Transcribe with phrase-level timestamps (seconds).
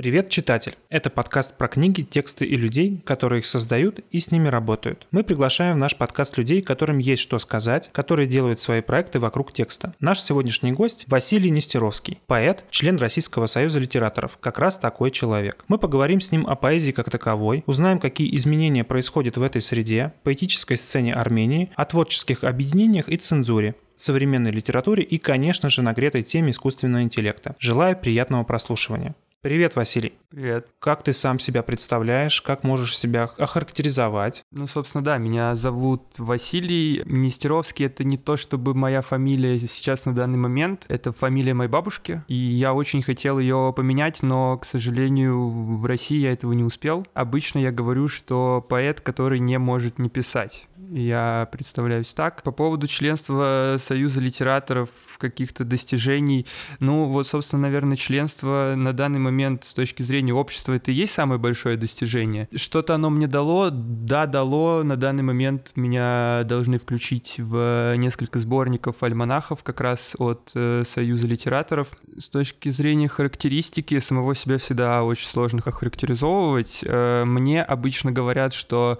[0.00, 0.76] Привет, читатель!
[0.88, 5.06] Это подкаст про книги, тексты и людей, которые их создают и с ними работают.
[5.10, 9.52] Мы приглашаем в наш подкаст людей, которым есть что сказать, которые делают свои проекты вокруг
[9.52, 9.92] текста.
[10.00, 15.66] Наш сегодняшний гость Василий Нестеровский, поэт, член Российского союза литераторов, как раз такой человек.
[15.68, 20.14] Мы поговорим с ним о поэзии как таковой, узнаем, какие изменения происходят в этой среде,
[20.22, 26.52] поэтической сцене Армении, о творческих объединениях и цензуре современной литературе и, конечно же, нагретой теме
[26.52, 27.54] искусственного интеллекта.
[27.58, 29.14] Желаю приятного прослушивания.
[29.42, 30.12] Привет, Василий.
[30.28, 30.68] Привет.
[30.80, 32.42] Как ты сам себя представляешь?
[32.42, 34.44] Как можешь себя охарактеризовать?
[34.50, 37.86] Ну, собственно, да, меня зовут Василий Нестеровский.
[37.86, 40.84] Это не то, чтобы моя фамилия сейчас на данный момент.
[40.88, 42.22] Это фамилия моей бабушки.
[42.28, 47.06] И я очень хотел ее поменять, но, к сожалению, в России я этого не успел.
[47.14, 52.42] Обычно я говорю, что поэт, который не может не писать я представляюсь так.
[52.42, 56.46] По поводу членства Союза литераторов, каких-то достижений,
[56.78, 61.12] ну вот, собственно, наверное, членство на данный момент с точки зрения общества это и есть
[61.12, 62.48] самое большое достижение.
[62.54, 63.70] Что-то оно мне дало?
[63.70, 64.82] Да, дало.
[64.82, 71.26] На данный момент меня должны включить в несколько сборников альманахов как раз от э, Союза
[71.26, 71.88] литераторов.
[72.16, 76.82] С точки зрения характеристики самого себя всегда очень сложно охарактеризовывать.
[76.84, 78.98] Э, мне обычно говорят, что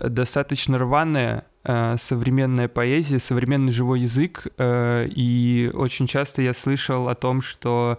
[0.00, 7.14] достаточно рваная э, современная поэзия, современный живой язык, э, и очень часто я слышал о
[7.14, 7.98] том, что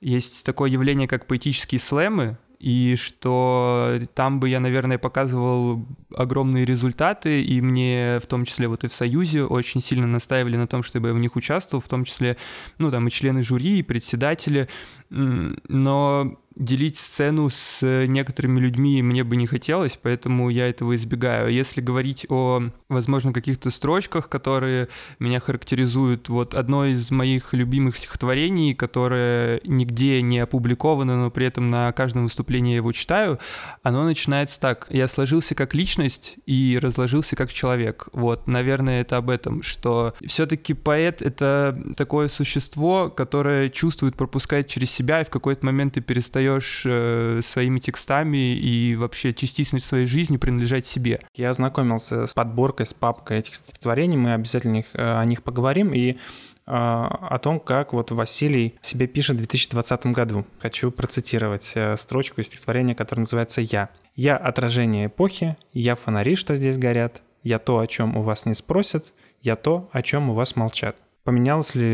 [0.00, 7.42] есть такое явление, как поэтические слэмы, и что там бы я, наверное, показывал огромные результаты,
[7.42, 11.08] и мне в том числе вот и в Союзе очень сильно настаивали на том, чтобы
[11.08, 12.36] я в них участвовал, в том числе,
[12.78, 14.68] ну, там и члены жюри, и председатели,
[15.10, 21.52] но делить сцену с некоторыми людьми мне бы не хотелось, поэтому я этого избегаю.
[21.52, 28.74] Если говорить о, возможно, каких-то строчках, которые меня характеризуют, вот одно из моих любимых стихотворений,
[28.74, 33.38] которое нигде не опубликовано, но при этом на каждом выступлении я его читаю,
[33.82, 34.86] оно начинается так.
[34.90, 38.08] Я сложился как личность и разложился как человек.
[38.12, 44.90] Вот, наверное, это об этом, что все-таки поэт— это такое существо, которое чувствует, пропускает через
[44.90, 50.06] себя, и в какой-то момент ты перестаешь перестаешь э, своими текстами и вообще частичность своей
[50.06, 51.20] жизни принадлежать себе.
[51.34, 55.92] Я ознакомился с подборкой, с папкой этих стихотворений, мы обязательно их, э, о них поговорим,
[55.92, 56.16] и э,
[56.66, 60.46] о том, как вот Василий себе пишет в 2020 году.
[60.60, 63.90] Хочу процитировать э, строчку из стихотворения, которое называется «Я».
[64.14, 68.54] «Я отражение эпохи, я фонари, что здесь горят, я то, о чем у вас не
[68.54, 70.96] спросят, я то, о чем у вас молчат».
[71.26, 71.84] Поменялось ли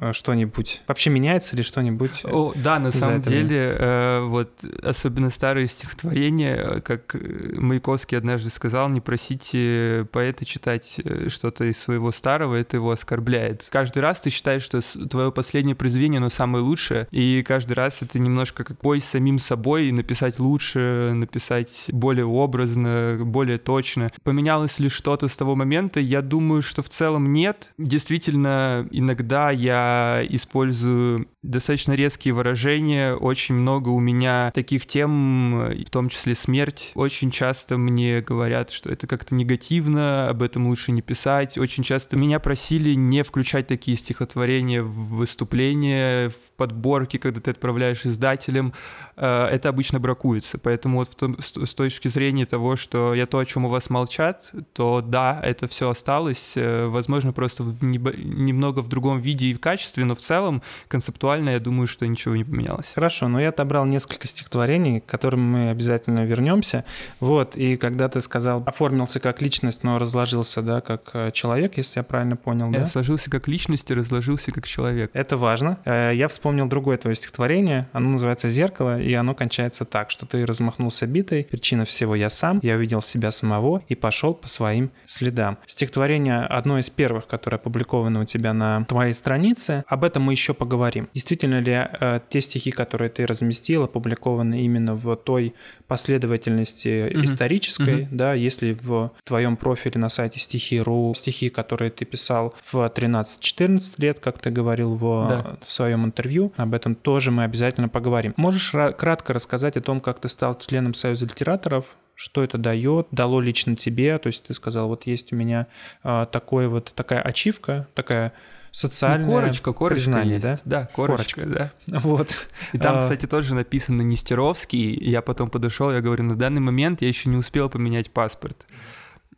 [0.00, 0.80] э, что-нибудь?
[0.88, 2.22] Вообще меняется ли что-нибудь?
[2.24, 3.36] Э, О, да, на самом этого?
[3.36, 7.14] деле, э, вот особенно старые стихотворения, э, как
[7.58, 13.68] Маяковский однажды сказал, не просите поэта читать что-то из своего старого, это его оскорбляет.
[13.70, 18.18] Каждый раз ты считаешь, что твое последнее произведение, оно самое лучшее, и каждый раз это
[18.18, 24.10] немножко как бой с самим собой, написать лучше, написать более образно, более точно.
[24.22, 26.00] Поменялось ли что-то с того момента?
[26.00, 27.70] Я думаю, что в целом нет.
[27.76, 36.08] Действительно, иногда я использую достаточно резкие выражения, очень много у меня таких тем, в том
[36.08, 36.92] числе смерть.
[36.94, 41.56] Очень часто мне говорят, что это как-то негативно, об этом лучше не писать.
[41.58, 48.04] Очень часто меня просили не включать такие стихотворения в выступления, в подборки, когда ты отправляешь
[48.04, 48.74] издателям.
[49.18, 50.58] Э, это обычно бракуется.
[50.58, 54.52] Поэтому вот том, с точки зрения того, что я то, о чем у вас молчат,
[54.72, 56.56] то да, это все осталось.
[56.56, 61.60] Э, возможно, просто немного в другом виде и в качестве, но в целом концептуально я
[61.60, 62.92] думаю, что ничего не поменялось.
[62.94, 66.84] Хорошо, но я отобрал несколько стихотворений, к которым мы обязательно вернемся.
[67.18, 71.98] Вот, и когда ты сказал, оформился как личность, но разложился, да, как э, человек, если
[71.98, 72.86] я правильно понял, я да?
[72.86, 75.10] сложился как личность и разложился как человек.
[75.12, 75.78] Это важно.
[75.84, 81.06] Я вспомнил другое твое стихотворение, оно называется «Зеркало», и оно кончается так, что ты размахнулся
[81.06, 85.56] битой, причина всего я сам, я увидел себя самого и пошел по своим следам.
[85.66, 90.52] Стихотворение одно из первых, которое опубликовано у тебя на твоей странице, об этом мы еще
[90.52, 95.54] поговорим действительно ли э, те стихи, которые ты разместил, опубликованы именно в той
[95.86, 97.24] последовательности mm-hmm.
[97.24, 98.08] исторической, mm-hmm.
[98.10, 104.20] да, если в твоем профиле на сайте стихи.ру стихи, которые ты писал в 13-14 лет,
[104.20, 105.56] как ты говорил в, да.
[105.62, 108.34] в своем интервью, об этом тоже мы обязательно поговорим.
[108.36, 113.40] Можешь кратко рассказать о том, как ты стал членом Союза литераторов, что это дает, дало
[113.40, 115.68] лично тебе, то есть ты сказал, вот есть у меня
[116.02, 118.32] э, такой вот такая ачивка, такая
[118.72, 120.46] социальное ну, корочка, корочка признание, есть.
[120.46, 120.58] да?
[120.64, 121.98] Да, корочка, корочка, да.
[122.00, 122.48] Вот.
[122.72, 123.00] И там, а...
[123.00, 124.98] кстати, тоже написано Нестеровский.
[124.98, 128.66] Я потом подошел, я говорю, на данный момент я еще не успел поменять паспорт.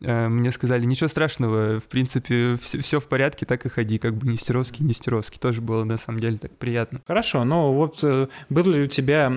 [0.02, 4.14] Э, мне сказали, ничего страшного, в принципе, все, все в порядке, так и ходи, как
[4.14, 5.38] бы Нестеровский, Нестеровский.
[5.38, 7.00] Тоже было, на самом деле, так приятно.
[7.06, 9.31] Хорошо, но вот э, были ли у тебя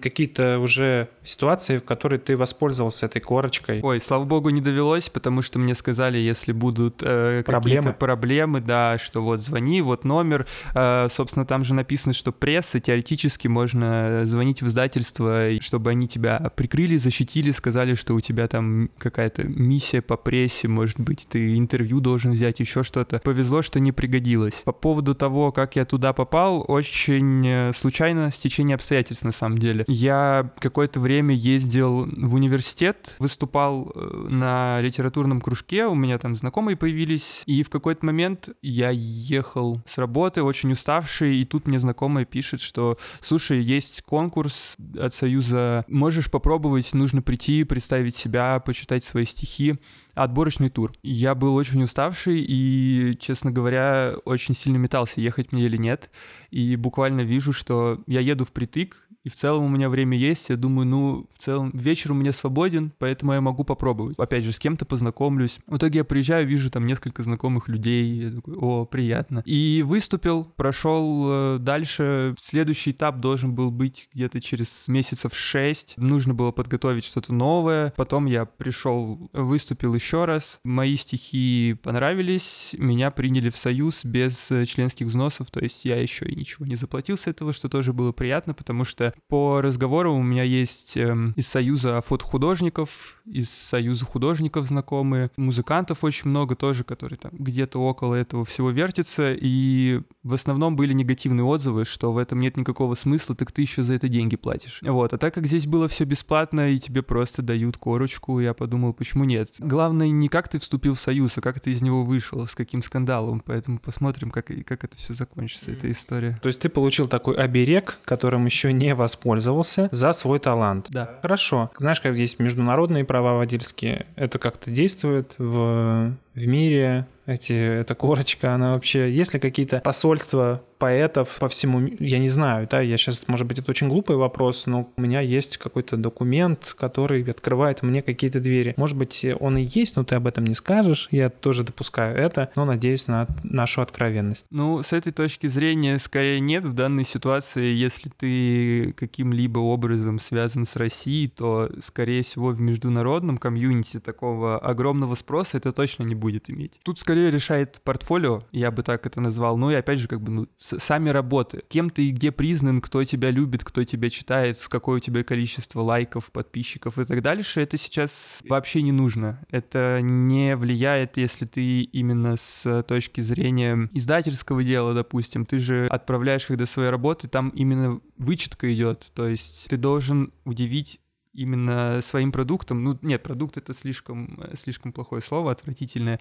[0.00, 3.80] какие-то уже ситуации, в которой ты воспользовался этой корочкой?
[3.82, 7.94] Ой, слава богу, не довелось, потому что мне сказали, если будут э, проблемы.
[7.94, 10.46] проблемы, да, что вот звони, вот номер.
[10.74, 16.50] Э, собственно, там же написано, что пресса, теоретически можно звонить в издательство, чтобы они тебя
[16.56, 22.00] прикрыли, защитили, сказали, что у тебя там какая-то миссия по прессе, может быть, ты интервью
[22.00, 23.20] должен взять, еще что-то.
[23.20, 24.62] Повезло, что не пригодилось.
[24.64, 29.84] По поводу того, как я туда попал, очень э, случайно стечение обстоятельств на самом деле.
[29.86, 36.76] Я какое-то время ездил в университет, выступал э, на литературном кружке, у меня там знакомые
[36.76, 42.24] появились, и в какой-то момент я ехал с работы, очень уставший, и тут мне знакомая
[42.24, 49.24] пишет, что, слушай, есть конкурс от Союза, можешь попробовать, нужно прийти, представить себя, почитать свои
[49.24, 49.78] стихи
[50.24, 50.92] отборочный тур.
[51.02, 56.10] Я был очень уставший и, честно говоря, очень сильно метался, ехать мне или нет.
[56.50, 60.56] И буквально вижу, что я еду впритык, и в целом у меня время есть, я
[60.56, 64.18] думаю, ну, в целом вечер у меня свободен, поэтому я могу попробовать.
[64.18, 65.58] Опять же, с кем-то познакомлюсь.
[65.66, 69.42] В итоге я приезжаю, вижу там несколько знакомых людей, я такой, о, приятно.
[69.44, 72.34] И выступил, прошел э, дальше.
[72.40, 75.94] Следующий этап должен был быть где-то через месяцев шесть.
[75.98, 77.92] Нужно было подготовить что-то новое.
[77.96, 80.60] Потом я пришел, выступил еще раз.
[80.64, 86.24] Мои стихи понравились, меня приняли в союз без э, членских взносов, то есть я еще
[86.24, 90.22] и ничего не заплатил с этого, что тоже было приятно, потому что по разговору у
[90.22, 97.18] меня есть э, из Союза фотохудожников, из Союза художников знакомые, музыкантов очень много тоже, которые
[97.18, 102.40] там где-то около этого всего вертятся, и в основном были негативные отзывы, что в этом
[102.40, 104.80] нет никакого смысла, так ты еще за это деньги платишь.
[104.82, 108.92] Вот, а так как здесь было все бесплатно, и тебе просто дают корочку, я подумал,
[108.92, 109.54] почему нет.
[109.58, 112.82] Главное не как ты вступил в Союз, а как ты из него вышел, с каким
[112.82, 116.38] скандалом, поэтому посмотрим, как, как это все закончится, эта история.
[116.42, 120.86] То есть ты получил такой оберег, которым еще не воспользовался за свой талант.
[120.90, 121.18] Да.
[121.22, 121.70] Хорошо.
[121.76, 128.54] Знаешь, как есть международные права водительские, это как-то действует в, в мире, эти, эта корочка,
[128.54, 129.10] она вообще...
[129.12, 133.58] Есть ли какие-то посольства поэтов по всему, я не знаю, да, я сейчас, может быть,
[133.58, 138.72] это очень глупый вопрос, но у меня есть какой-то документ, который открывает мне какие-то двери.
[138.78, 142.50] Может быть, он и есть, но ты об этом не скажешь, я тоже допускаю это,
[142.56, 144.46] но надеюсь на нашу откровенность.
[144.50, 150.64] Ну, с этой точки зрения, скорее нет в данной ситуации, если ты каким-либо образом связан
[150.64, 156.50] с Россией, то, скорее всего, в международном комьюнити такого огромного спроса это точно не будет
[156.50, 156.80] иметь.
[156.84, 160.30] Тут скорее решает портфолио, я бы так это назвал, ну и опять же, как бы,
[160.30, 161.62] ну, сами работы.
[161.68, 165.24] Кем ты и где признан, кто тебя любит, кто тебя читает, с какое у тебя
[165.24, 169.44] количество лайков, подписчиков и так дальше, это сейчас вообще не нужно.
[169.50, 176.46] Это не влияет, если ты именно с точки зрения издательского дела, допустим, ты же отправляешь
[176.46, 181.00] когда свои работы, там именно вычетка идет, то есть ты должен удивить
[181.32, 186.20] именно своим продуктом, ну нет, продукт это слишком, слишком плохое слово, отвратительное,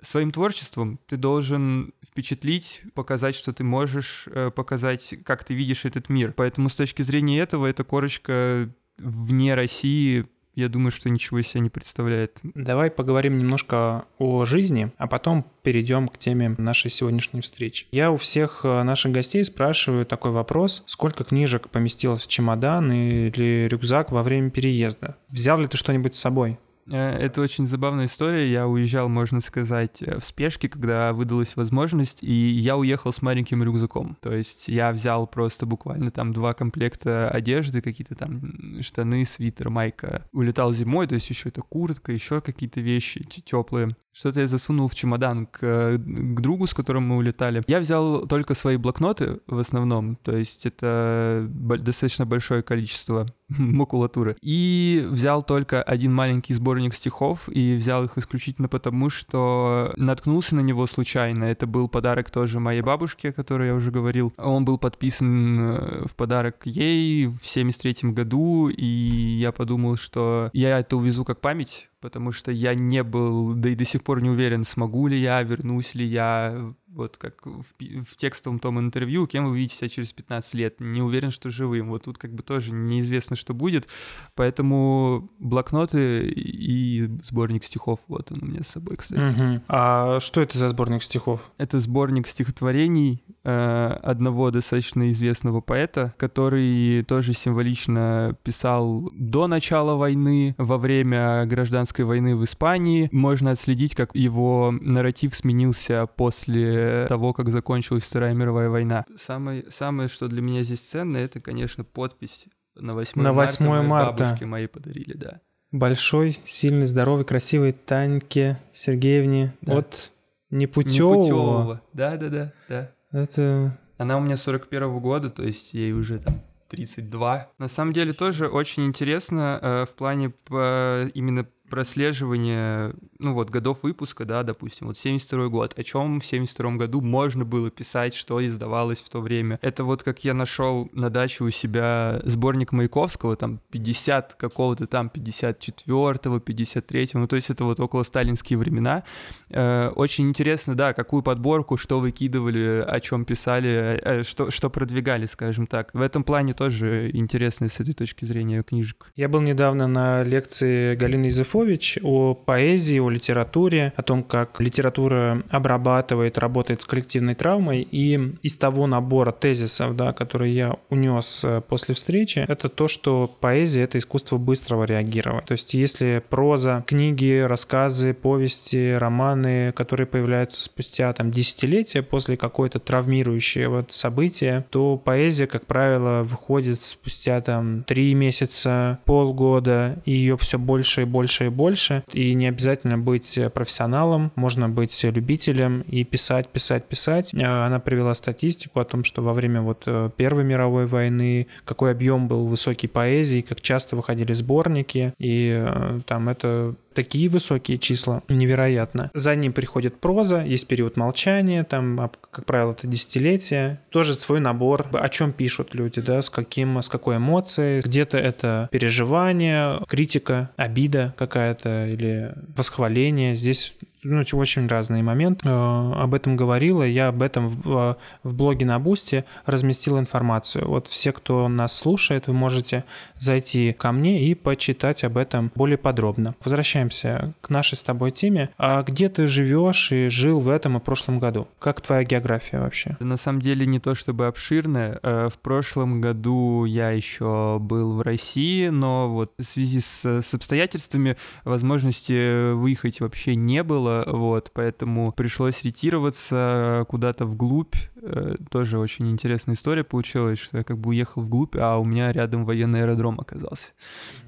[0.00, 6.08] своим творчеством ты должен впечатлить, показать, что ты можешь, э, показать, как ты видишь этот
[6.08, 6.32] мир.
[6.36, 10.26] Поэтому с точки зрения этого эта корочка вне России
[10.60, 12.40] я думаю, что ничего из себя не представляет.
[12.42, 17.86] Давай поговорим немножко о жизни, а потом перейдем к теме нашей сегодняшней встречи.
[17.90, 23.68] Я у всех э, наших гостей спрашиваю такой вопрос, сколько книжек поместилось в чемодан или
[23.68, 25.16] рюкзак во время переезда?
[25.28, 26.58] Взял ли ты что-нибудь с собой?
[26.86, 28.50] Э, это очень забавная история.
[28.50, 33.62] Я уезжал, можно сказать, э, в спешке, когда выдалась возможность, и я уехал с маленьким
[33.62, 34.16] рюкзаком.
[34.20, 40.26] То есть я взял просто буквально там два комплекта одежды, какие-то там штаны, свитер, майка.
[40.32, 43.94] Улетал зимой, то есть еще это куртка, еще какие-то вещи теплые.
[44.12, 47.62] Что-то я засунул в чемодан к, к другу, с которым мы улетали.
[47.68, 54.36] Я взял только свои блокноты в основном, то есть это достаточно большое количество макулатуры.
[54.42, 60.60] И взял только один маленький сборник стихов, и взял их исключительно потому, что наткнулся на
[60.60, 61.44] него случайно.
[61.44, 64.32] Это был подарок тоже моей бабушке, о которой я уже говорил.
[64.38, 70.78] Он был подписан э, в подарок ей в 73 году, и я подумал, что я
[70.78, 74.30] это увезу как память потому что я не был, да и до сих пор не
[74.30, 77.64] уверен, смогу ли я, вернусь ли я, вот как в,
[78.04, 80.80] в текстовом том интервью, кем вы видите себя через 15 лет.
[80.80, 81.90] Не уверен, что живым.
[81.90, 83.86] Вот тут как бы тоже неизвестно, что будет.
[84.34, 88.00] Поэтому блокноты и сборник стихов.
[88.08, 89.20] Вот он у меня с собой, кстати.
[89.20, 89.62] Угу.
[89.68, 91.52] А что это за сборник стихов?
[91.58, 100.54] Это сборник стихотворений э, одного достаточно известного поэта, который тоже символично писал до начала войны,
[100.58, 103.08] во время гражданской войны в Испании.
[103.12, 109.04] Можно отследить, как его нарратив сменился после того, как закончилась Вторая мировая война.
[109.16, 112.46] Самое, самое, что для меня здесь ценно, это, конечно, подпись
[112.76, 113.82] на 8 на 8 марта.
[113.88, 114.24] марта.
[114.24, 115.40] Бабушки мои подарили, да.
[115.72, 119.78] Большой, сильный, здоровый, красивый Таньке Сергеевне да.
[119.78, 120.12] от
[120.50, 121.14] Непутевого.
[121.14, 121.82] Непутевого.
[121.92, 122.90] Да-да-да, да.
[123.12, 123.78] Это...
[123.96, 127.48] Она у меня 41 -го года, то есть ей уже там 32.
[127.58, 133.82] На самом деле тоже очень интересно э, в плане по, именно прослеживание, ну вот, годов
[133.84, 138.44] выпуска, да, допустим, вот 72 год, о чем в 72 году можно было писать, что
[138.44, 139.58] издавалось в то время.
[139.62, 145.10] Это вот как я нашел на даче у себя сборник Маяковского, там 50 какого-то там,
[145.14, 149.04] 54-го, 53-го, ну то есть это вот около сталинские времена.
[149.50, 155.26] Э, очень интересно, да, какую подборку, что выкидывали, о чем писали, э, что, что продвигали,
[155.26, 155.90] скажем так.
[155.94, 159.12] В этом плане тоже интересно с этой точки зрения книжек.
[159.16, 164.62] Я был недавно на лекции Галины Изефовой, Попович о поэзии, о литературе, о том, как
[164.62, 167.86] литература обрабатывает, работает с коллективной травмой.
[167.90, 173.30] И из того набора тезисов, да, которые я унес э, после встречи, это то, что
[173.40, 175.44] поэзия— это искусство быстрого реагировать.
[175.44, 182.78] То есть если проза, книги, рассказы, повести, романы, которые появляются спустя там десятилетия после какой-то
[182.78, 190.58] травмирующего события, то поэзия, как правило, выходит спустя там три месяца, полгода, и ее все
[190.58, 192.02] больше и больше и больше.
[192.12, 197.34] И не обязательно быть профессионалом, можно быть любителем и писать, писать, писать.
[197.34, 201.92] А, она привела статистику о том, что во время вот э, Первой мировой войны какой
[201.92, 208.22] объем был высокий поэзии, как часто выходили сборники, и э, там это такие высокие числа,
[208.28, 209.10] невероятно.
[209.14, 214.86] За ним приходит проза, есть период молчания, там, как правило, это десятилетие, тоже свой набор,
[214.92, 221.14] о чем пишут люди, да, с каким, с какой эмоцией, где-то это переживание, критика, обида
[221.16, 225.48] какая-то или восхваление, здесь ну, очень разные моменты.
[225.48, 230.66] Э, об этом говорила, я об этом в, э, в блоге на Бусте разместил информацию.
[230.68, 232.84] Вот все, кто нас слушает, вы можете
[233.18, 236.34] зайти ко мне и почитать об этом более подробно.
[236.42, 238.50] Возвращаемся к нашей с тобой теме.
[238.58, 241.48] А где ты живешь и жил в этом и прошлом году?
[241.58, 242.96] Как твоя география вообще?
[243.00, 244.98] На самом деле не то чтобы обширная.
[245.02, 250.34] Э, в прошлом году я еще был в России, но вот в связи с, с
[250.34, 257.74] обстоятельствами возможности выехать вообще не было было, вот, поэтому пришлось ретироваться куда-то вглубь.
[258.02, 262.12] Э, тоже очень интересная история получилась, что я как бы уехал вглубь, а у меня
[262.12, 263.72] рядом военный аэродром оказался.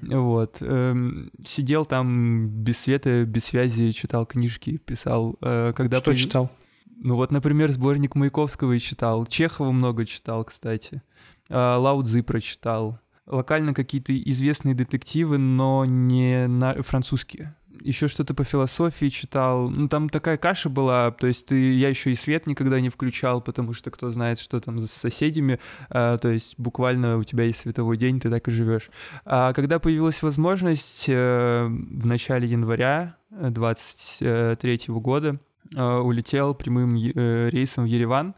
[0.01, 0.57] Вот.
[0.61, 5.37] Эм, сидел там без света, без связи, читал книжки, писал.
[5.41, 6.51] Э, когда что читал?
[6.97, 11.01] Ну вот, например, сборник Маяковского читал, Чехова много читал, кстати,
[11.49, 18.43] э, Лао Цзи прочитал, локально какие-то известные детективы, но не на французские еще что-то по
[18.43, 19.69] философии читал.
[19.69, 23.41] Ну, там такая каша была, то есть ты, я еще и свет никогда не включал,
[23.41, 25.59] потому что кто знает, что там с соседями,
[25.89, 28.89] а, то есть буквально у тебя есть световой день, ты так и живешь.
[29.25, 35.39] А когда появилась возможность э, в начале января 23 года,
[35.75, 38.35] э, улетел прямым э, рейсом в Ереван,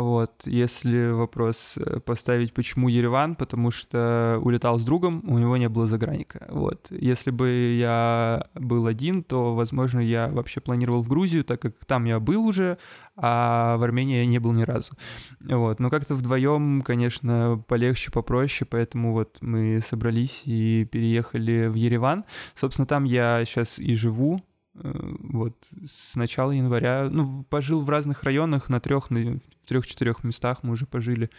[0.00, 5.68] вот, если вопрос э, поставить, почему Ереван, потому что улетал с другом, у него не
[5.68, 6.46] было заграника.
[6.48, 11.84] Вот, если бы я был один, то, возможно, я вообще планировал в Грузию, так как
[11.84, 12.78] там я был уже,
[13.16, 14.92] а в Армении я не был ни разу.
[15.40, 22.24] Вот, но как-то вдвоем, конечно, полегче, попроще, поэтому вот мы собрались и переехали в Ереван.
[22.54, 24.42] Собственно, там я сейчас и живу,
[24.82, 25.56] вот
[25.86, 30.86] с начала января, ну, пожил в разных районах, на трех, на трех-четырех местах мы уже
[30.86, 31.30] пожили.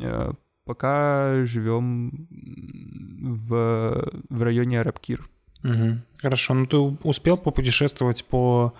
[0.00, 0.32] Э,
[0.64, 5.28] пока живем в, в районе Арабкир.
[5.62, 5.98] Угу.
[6.18, 8.74] Хорошо, ну ты успел попутешествовать по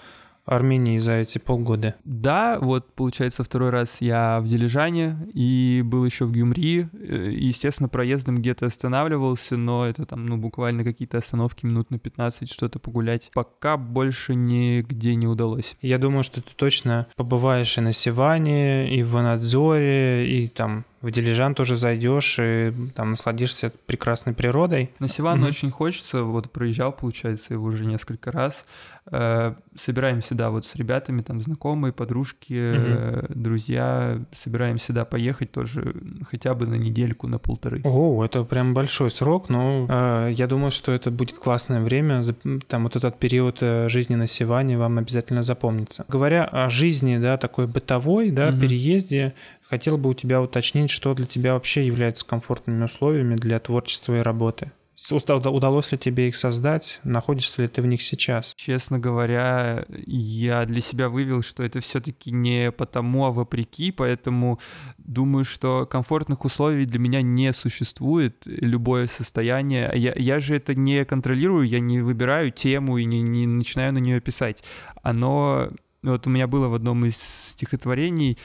[0.44, 1.94] Армении за эти полгода?
[2.04, 6.88] Да, вот получается второй раз я в Дилижане и был еще в Гюмри.
[6.92, 12.50] Э, естественно, проездом где-то останавливался, но это там, ну, буквально какие-то остановки минут на 15,
[12.50, 13.30] что-то погулять.
[13.34, 15.76] Пока больше нигде не удалось.
[15.80, 21.10] Я думаю, что ты точно побываешь и на Сиване, и в Анадзоре, и там в
[21.10, 24.90] Дилижан тоже зайдешь и там насладишься прекрасной природой.
[24.98, 25.48] На Сиван угу.
[25.48, 28.64] очень хочется, вот проезжал, получается, его уже несколько раз.
[29.12, 33.26] Э, собираемся, да, вот с ребятами, там, знакомые, подружки, угу.
[33.28, 35.94] друзья, собираемся, да, поехать тоже
[36.30, 37.82] хотя бы на недельку, на полторы.
[37.84, 42.22] О, это прям большой срок, но э, я думаю, что это будет классное время,
[42.66, 46.06] там вот этот период э, жизни на Сиване вам обязательно запомнится.
[46.08, 48.60] Говоря о жизни, да, такой бытовой, да, угу.
[48.60, 49.34] переезде,
[49.74, 54.22] хотел бы у тебя уточнить, что для тебя вообще является комфортными условиями для творчества и
[54.22, 54.70] работы.
[55.10, 57.00] Удалось ли тебе их создать?
[57.02, 58.54] Находишься ли ты в них сейчас?
[58.54, 64.60] Честно говоря, я для себя вывел, что это все-таки не потому, а вопреки, поэтому
[64.98, 68.44] думаю, что комфортных условий для меня не существует.
[68.46, 69.90] Любое состояние.
[69.96, 73.98] Я, я же это не контролирую, я не выбираю тему и не, не начинаю на
[73.98, 74.62] нее писать.
[75.02, 75.70] Оно...
[76.04, 78.38] Вот у меня было в одном из стихотворений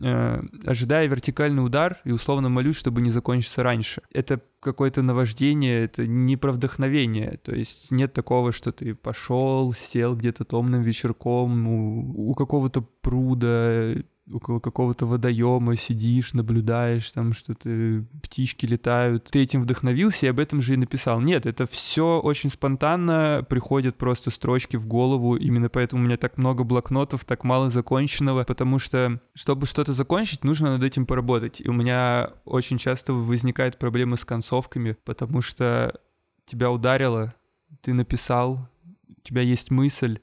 [0.00, 4.02] э, ожидая вертикальный удар и условно молюсь, чтобы не закончиться раньше.
[4.12, 7.38] Это какое-то наваждение, это не про вдохновение.
[7.42, 13.94] То есть нет такого, что ты пошел, сел где-то томным вечерком у, у какого-то пруда,
[14.32, 19.24] около какого-то водоема сидишь, наблюдаешь, там что-то, птички летают.
[19.30, 21.20] Ты этим вдохновился и об этом же и написал.
[21.20, 26.38] Нет, это все очень спонтанно, приходят просто строчки в голову, именно поэтому у меня так
[26.38, 31.60] много блокнотов, так мало законченного, потому что, чтобы что-то закончить, нужно над этим поработать.
[31.60, 35.98] И у меня очень часто возникают проблемы с концовками, потому что
[36.44, 37.34] тебя ударило,
[37.82, 38.68] ты написал,
[39.08, 40.20] у тебя есть мысль,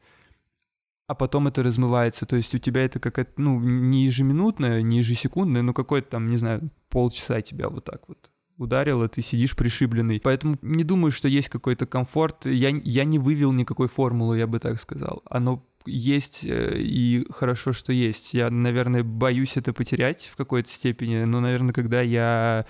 [1.08, 2.26] а потом это размывается.
[2.26, 6.38] То есть у тебя это какая-то, ну, не ежеминутная, не ежесекундная, но какой-то там, не
[6.38, 10.22] знаю, полчаса тебя вот так вот ударило, ты сидишь пришибленный.
[10.22, 12.46] Поэтому не думаю, что есть какой-то комфорт.
[12.46, 15.22] Я, я не вывел никакой формулы, я бы так сказал.
[15.30, 18.34] Оно есть, э, и хорошо, что есть.
[18.34, 22.66] Я, наверное, боюсь это потерять в какой-то степени, но, наверное, когда я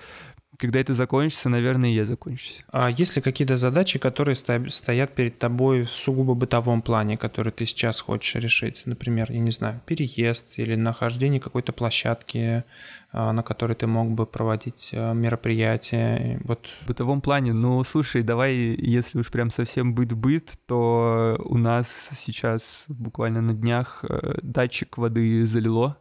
[0.58, 2.64] когда это закончится, наверное, я закончусь.
[2.72, 7.66] А есть ли какие-то задачи, которые стоят перед тобой в сугубо бытовом плане, которые ты
[7.66, 8.82] сейчас хочешь решить?
[8.86, 12.64] Например, я не знаю, переезд или нахождение какой-то площадки,
[13.12, 16.40] а, на которой ты мог бы проводить а, мероприятия.
[16.44, 16.68] Вот.
[16.82, 22.84] В бытовом плане, ну, слушай, давай, если уж прям совсем быт-быт, то у нас сейчас
[22.88, 25.98] буквально на днях э, датчик воды залило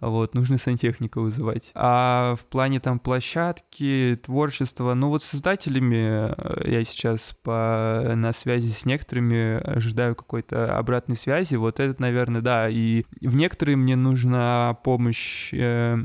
[0.00, 1.70] вот, нужно сантехника вызывать.
[1.74, 8.32] А в плане там площадки, творчества, ну вот с создателями э, я сейчас по, на
[8.32, 13.96] связи с некоторыми ожидаю какой-то обратной связи, вот этот, наверное, да, и в некоторые мне
[13.96, 15.98] нужна помощь э,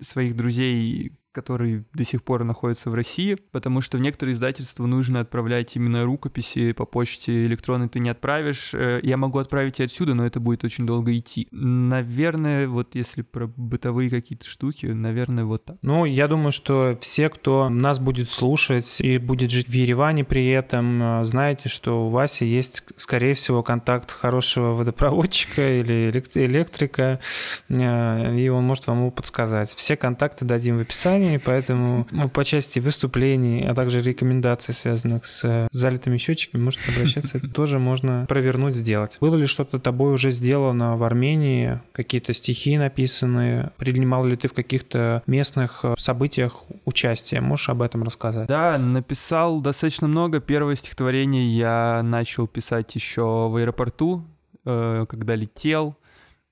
[0.00, 5.20] своих друзей, который до сих пор находится в России, потому что в некоторые издательства нужно
[5.20, 8.72] отправлять именно рукописи по почте электронной ты не отправишь.
[8.72, 11.46] Э, я могу отправить и отсюда, но это будет очень долго идти.
[11.50, 15.76] Наверное, вот если про бытовые какие-то штуки, наверное, вот так.
[15.82, 20.48] Ну, я думаю, что все, кто нас будет слушать и будет жить в Ереване при
[20.48, 27.20] этом, э, знаете, что у Васи есть, скорее всего, контакт хорошего водопроводчика или электрика,
[27.68, 29.68] э, и он может вам его подсказать.
[29.68, 35.24] Все контакты дадим в описании выступлений, поэтому ну, по части выступлений, а также рекомендаций, связанных
[35.24, 39.18] с э, залитыми счетчиками, можете обращаться, это тоже можно провернуть, сделать.
[39.20, 44.52] Было ли что-то тобой уже сделано в Армении, какие-то стихи написанные, принимал ли ты в
[44.52, 47.40] каких-то местных э, событиях участие?
[47.40, 48.48] Можешь об этом рассказать?
[48.48, 50.40] Да, написал достаточно много.
[50.40, 54.24] Первое стихотворение я начал писать еще в аэропорту,
[54.64, 55.96] э, когда летел,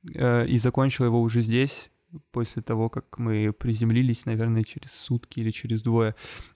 [0.06, 1.88] и закончил его уже здесь
[2.32, 6.14] после того, как мы приземлились, наверное, через сутки или через двое.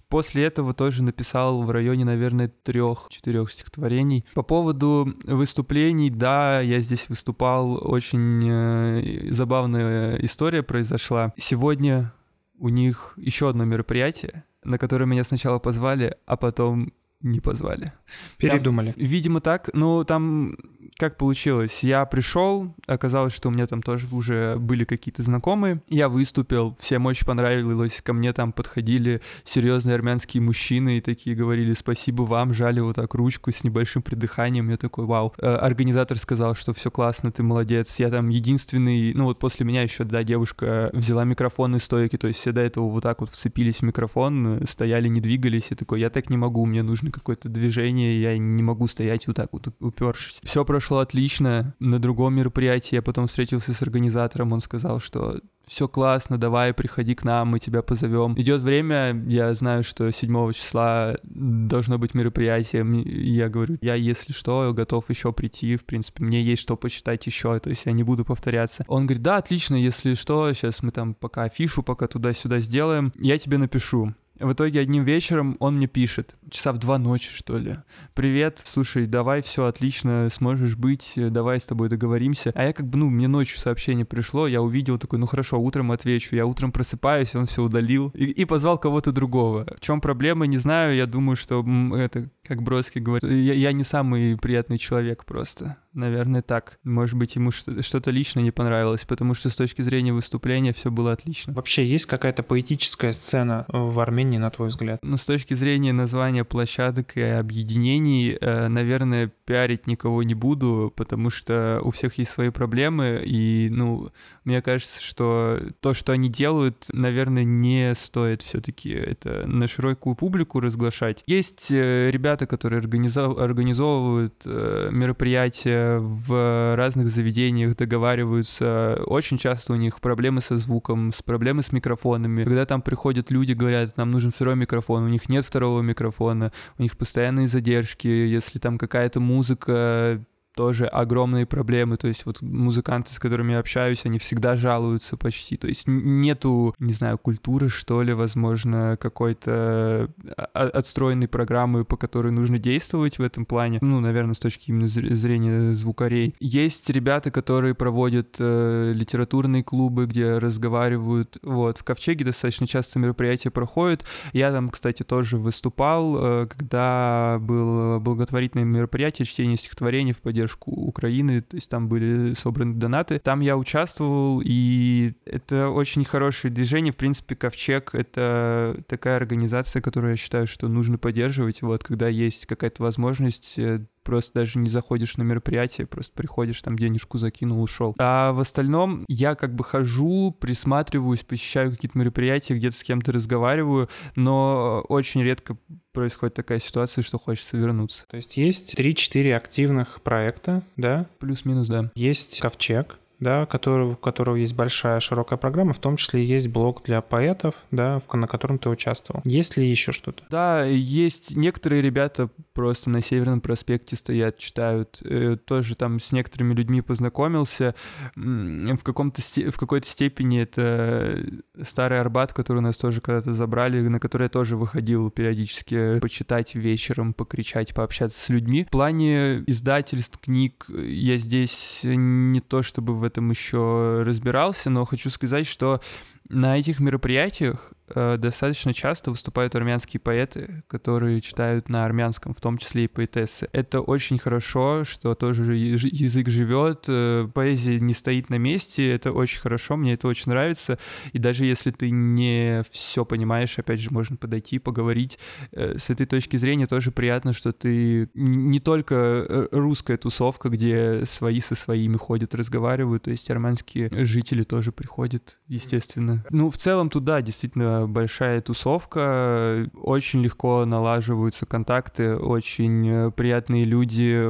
[0.09, 4.25] После этого тоже написал в районе, наверное, трех-четырех стихотворений.
[4.35, 11.35] По поводу выступлений, да, я здесь выступал, очень э, забавная история произошла.
[11.37, 12.13] Сегодня
[12.59, 17.93] у них еще одно мероприятие, на которое меня сначала позвали, а потом не позвали.
[18.37, 18.93] Передумали.
[18.93, 19.71] Там, видимо, так.
[19.75, 20.57] Ну, там
[20.99, 21.85] как получилось?
[21.85, 25.81] Я пришел, оказалось, что у меня там тоже уже были какие-то знакомые.
[25.89, 28.03] Я выступил, всем очень понравилось.
[28.03, 33.15] Ко мне там подходили серьезные армянские мужчины и такие говорили спасибо вам, жали вот так
[33.15, 34.71] ручку с небольшим придыханием.
[34.71, 35.33] Я такой, вау.
[35.39, 38.01] Э, организатор сказал, что все классно, ты молодец.
[38.01, 42.27] Я там единственный, ну вот после меня еще, да, девушка взяла микрофон из стойки, то
[42.27, 45.71] есть все до этого вот так вот вцепились в микрофон, стояли, не двигались.
[45.71, 49.37] И такой, я так не могу, мне нужно какое-то движение, я не могу стоять вот
[49.37, 50.41] так вот упершись.
[50.43, 51.75] Все прошло прошло отлично.
[51.81, 57.15] На другом мероприятии я потом встретился с организатором, он сказал, что все классно, давай, приходи
[57.15, 58.33] к нам, мы тебя позовем.
[58.41, 64.73] Идет время, я знаю, что 7 числа должно быть мероприятие, я говорю, я, если что,
[64.73, 68.25] готов еще прийти, в принципе, мне есть что почитать еще, то есть я не буду
[68.25, 68.85] повторяться.
[68.89, 73.37] Он говорит, да, отлично, если что, сейчас мы там пока афишу, пока туда-сюда сделаем, я
[73.37, 74.15] тебе напишу.
[74.41, 77.79] В итоге одним вечером он мне пишет, часа в два ночи, что ли.
[78.15, 82.53] «Привет, слушай, давай, все отлично, сможешь быть, давай с тобой договоримся».
[82.55, 85.91] А я как бы, ну, мне ночью сообщение пришло, я увидел такой, ну хорошо, утром
[85.91, 86.37] отвечу.
[86.37, 89.67] Я утром просыпаюсь, он все удалил и, и позвал кого-то другого.
[89.77, 91.65] В чем проблема, не знаю, я думаю, что
[91.97, 95.77] это, как Бродский говорит, я, я не самый приятный человек просто.
[95.93, 96.79] Наверное, так.
[96.85, 101.13] Может быть, ему что-то лично не понравилось, потому что с точки зрения выступления все было
[101.13, 101.53] отлично.
[101.53, 105.01] Вообще, есть какая-то поэтическая сцена в Армении, на твой взгляд?
[105.03, 111.31] Ну, с точки зрения названия площадок и объединений, э, наверное, пиарить никого не буду, потому
[111.31, 114.11] что у всех есть свои проблемы, и, ну,
[114.45, 120.61] мне кажется, что то, что они делают, наверное, не стоит все-таки это на широкую публику
[120.61, 121.25] разглашать.
[121.27, 123.39] Есть э, ребята, которые организов...
[123.39, 129.01] организовывают э, мероприятия в разных заведениях, договариваются.
[129.07, 132.45] Очень часто у них проблемы со звуком, с проблемы с микрофонами.
[132.45, 136.83] Когда там приходят люди, говорят, нам нужен второй микрофон, у них нет второго микрофона, у
[136.83, 140.25] них постоянные задержки, если там какая-то музыка
[140.59, 141.99] тоже огромные проблемы.
[141.99, 145.57] То есть вот музыканты, с которыми я общаюсь, они всегда жалуются почти.
[145.57, 152.33] То есть нету, не знаю, культуры, что ли, возможно, какой-то а, отстроенной программы, по которой
[152.33, 153.79] нужно действовать в этом плане.
[153.83, 156.35] Ну, наверное, с точки именно зрения звукарей.
[156.41, 161.39] Есть ребята, которые проводят э, литературные клубы, где разговаривают.
[161.45, 164.05] Вот, в Ковчеге достаточно часто мероприятия проходят.
[164.33, 170.71] Я там, кстати, тоже выступал, э, когда было благотворительное мероприятие чтение стихотворений в поддержку поддержку
[170.71, 173.19] Украины, то есть там были собраны донаты.
[173.19, 176.93] Там я участвовал, и это очень хорошее движение.
[176.93, 181.63] В принципе, Ковчег— это такая организация, которую я считаю, что нужно поддерживать.
[181.63, 186.79] Вот, когда есть какая-то возможность э, просто даже не заходишь на мероприятие, просто приходишь, там
[186.79, 187.95] денежку закинул, ушел.
[187.99, 193.91] А в остальном я как бы хожу, присматриваюсь, посещаю какие-то мероприятия, где-то с кем-то разговариваю,
[194.17, 195.59] но очень редко
[195.93, 198.07] происходит такая ситуация, что хочется вернуться.
[198.09, 201.05] То есть есть 3-4 активных проекта, да?
[201.19, 201.91] Плюс-минус, да.
[201.95, 206.83] Есть ковчег, да, который, у которого есть большая широкая программа, в том числе есть блог
[206.85, 209.23] для поэтов, да, в, на котором ты участвовал.
[209.25, 210.25] Есть ли еще что-то?
[210.31, 215.01] Да, есть некоторые ребята просто на Северном проспекте стоят, читают.
[215.05, 217.75] Э, тоже там с некоторыми людьми познакомился.
[218.15, 221.25] В, каком-то, в какой-то степени это
[221.63, 226.55] старый Арбат, который у нас тоже когда-то забрали, на который я тоже выходил периодически почитать
[226.55, 228.65] вечером, покричать, пообщаться с людьми.
[228.65, 235.11] В плане издательств, книг я здесь не то чтобы в этом еще разбирался, но хочу
[235.11, 235.81] сказать, что
[236.29, 242.85] на этих мероприятиях достаточно часто выступают армянские поэты, которые читают на армянском, в том числе
[242.85, 243.49] и поэтессы.
[243.53, 249.41] Это очень хорошо, что тоже язык живет, э, поэзия не стоит на месте, это очень
[249.41, 250.79] хорошо, мне это очень нравится.
[251.13, 255.19] И даже если ты не все понимаешь, опять же, можно подойти, поговорить.
[255.53, 261.05] Э, с этой точки зрения тоже приятно, что ты не только э, русская тусовка, где
[261.05, 266.25] свои со своими ходят, разговаривают, то есть армянские жители тоже приходят, естественно.
[266.31, 274.29] Ну, в целом туда действительно большая тусовка, очень легко налаживаются контакты, очень э, приятные люди,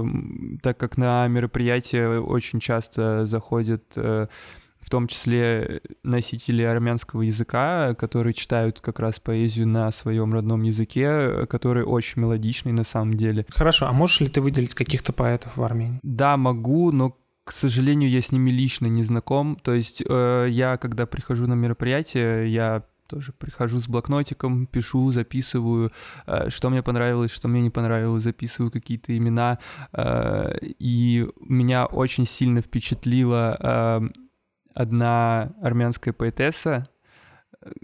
[0.63, 4.27] так как на мероприятия очень часто заходят э,
[4.81, 11.47] в том числе носители армянского языка, которые читают как раз поэзию на своем родном языке,
[11.47, 13.45] который очень мелодичный на самом деле.
[13.51, 16.01] Хорошо, а можешь ли ты выделить каких-то поэтов в Армении?
[16.03, 17.17] Да, могу, но
[17.49, 19.57] к сожалению, я с ними лично не знаком.
[19.57, 25.91] То есть э, я, когда прихожу на мероприятие, я тоже прихожу с блокнотиком, пишу, записываю,
[26.27, 29.59] э, что мне понравилось, что мне не понравилось, записываю какие-то имена.
[29.93, 34.01] Э, и меня очень сильно впечатлила э,
[34.75, 36.87] одна армянская поэтесса,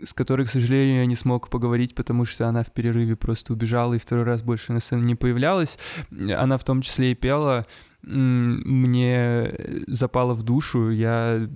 [0.02, 3.94] с которой, к сожалению, я не смог поговорить, потому что она в перерыве просто убежала
[3.94, 5.78] и второй раз больше на сцене не появлялась.
[6.10, 7.66] Она в том числе и пела
[8.06, 9.52] мне
[9.86, 11.48] запало в душу, я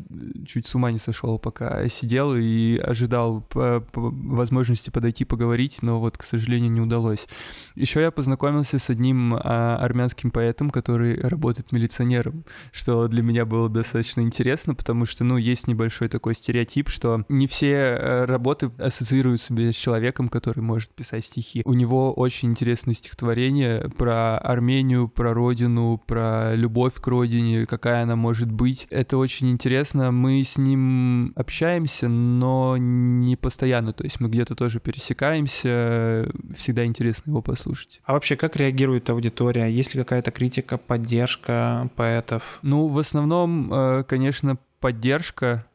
[0.47, 6.01] чуть с ума не сошел, пока сидел и ожидал по, по возможности подойти поговорить, но
[6.01, 7.29] вот, к сожалению, не удалось.
[7.75, 13.69] Еще я познакомился с одним а, армянским поэтом, который работает милиционером, что для меня было
[13.69, 19.41] достаточно интересно, потому что, ну, есть небольшой такой стереотип, что не все э, работы ассоциируют
[19.41, 21.63] себя с человеком, который может писать стихи.
[21.65, 28.03] У него очень интересное стихотворение про Армению, про родину, про про любовь к родине, какая
[28.03, 28.87] она может быть.
[28.91, 30.13] Это очень интересно.
[30.13, 33.93] Мы с ним общаемся, но не постоянно.
[33.93, 36.31] То есть мы где-то тоже пересекаемся.
[36.55, 38.01] Всегда интересно его послушать.
[38.05, 39.67] А вообще, как реагирует аудитория?
[39.67, 42.59] Есть ли какая-то критика, поддержка поэтов?
[42.63, 45.67] Ну, в основном, э, конечно, поддержка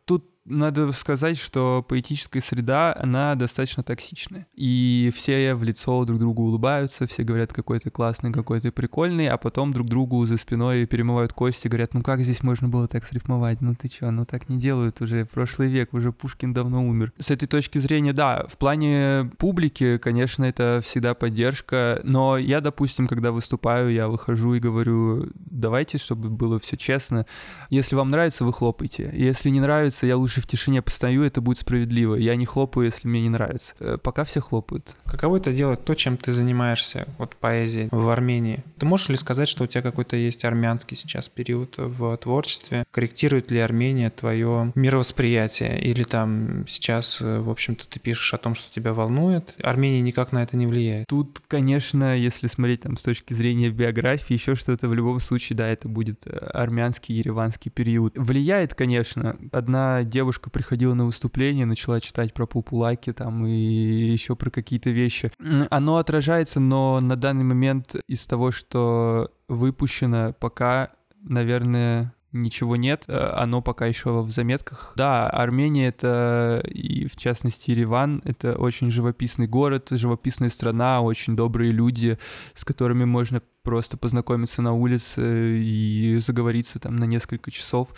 [0.46, 4.48] надо сказать, что поэтическая среда, она достаточно токсичная.
[4.56, 9.28] И все в лицо друг другу улыбаются, все говорят, какой ты классный, какой ты прикольный,
[9.28, 13.06] а потом друг другу за спиной перемывают кости, говорят, ну как здесь можно было так
[13.06, 13.62] срифмовать?
[13.62, 17.14] Ну ты чё, ну так не делают уже, прошлый век, уже Пушкин давно умер.
[17.18, 23.08] С этой точки зрения, да, в плане публики, конечно, это всегда поддержка, но я, допустим,
[23.08, 27.26] когда выступаю, я выхожу и говорю, давайте, чтобы было все честно.
[27.70, 29.10] Если вам нравится, вы хлопайте.
[29.14, 32.16] Если не нравится, я лучше лучше в тишине постою, это будет справедливо.
[32.16, 33.76] Я не хлопаю, если мне не нравится.
[33.80, 34.98] Э, пока все хлопают.
[35.06, 38.64] Каково это делать то, чем ты занимаешься, вот поэзией в Армении?
[38.80, 42.86] Ты можешь ли сказать, что у тебя какой-то есть армянский сейчас период в творчестве?
[42.92, 45.80] Корректирует ли Армения твое мировосприятие?
[45.82, 49.54] Или там сейчас, э, в общем-то, ты пишешь о том, что тебя волнует?
[49.62, 51.08] Армения никак на это не влияет?
[51.08, 55.68] Тут, конечно, если смотреть там с точки зрения биографии, еще что-то в любом случае, да,
[55.68, 58.14] это будет э, армянский, ереванский период.
[58.16, 59.38] Влияет, конечно.
[59.52, 64.90] Одна девушка девушка приходила на выступление, начала читать про пупулаки там и еще про какие-то
[64.90, 65.34] вещи.
[65.70, 73.18] Оно отражается, но на данный момент из того, что выпущено, пока, наверное, ничего нет, э,
[73.36, 74.94] оно пока еще в заметках.
[74.96, 81.72] Да, Армения это, и в частности Ереван, это очень живописный город, живописная страна, очень добрые
[81.72, 82.18] люди,
[82.54, 87.94] с которыми можно просто познакомиться на улице и заговориться там на несколько часов.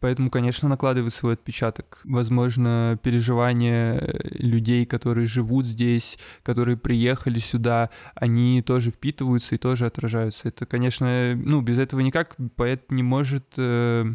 [0.00, 2.00] Поэтому, конечно, накладывает свой отпечаток.
[2.04, 4.02] Возможно, переживания
[4.38, 10.48] людей, которые живут здесь, которые приехали сюда, они тоже впитываются и тоже отражаются.
[10.48, 14.14] Это, конечно, ну, без этого никак поэт не может э,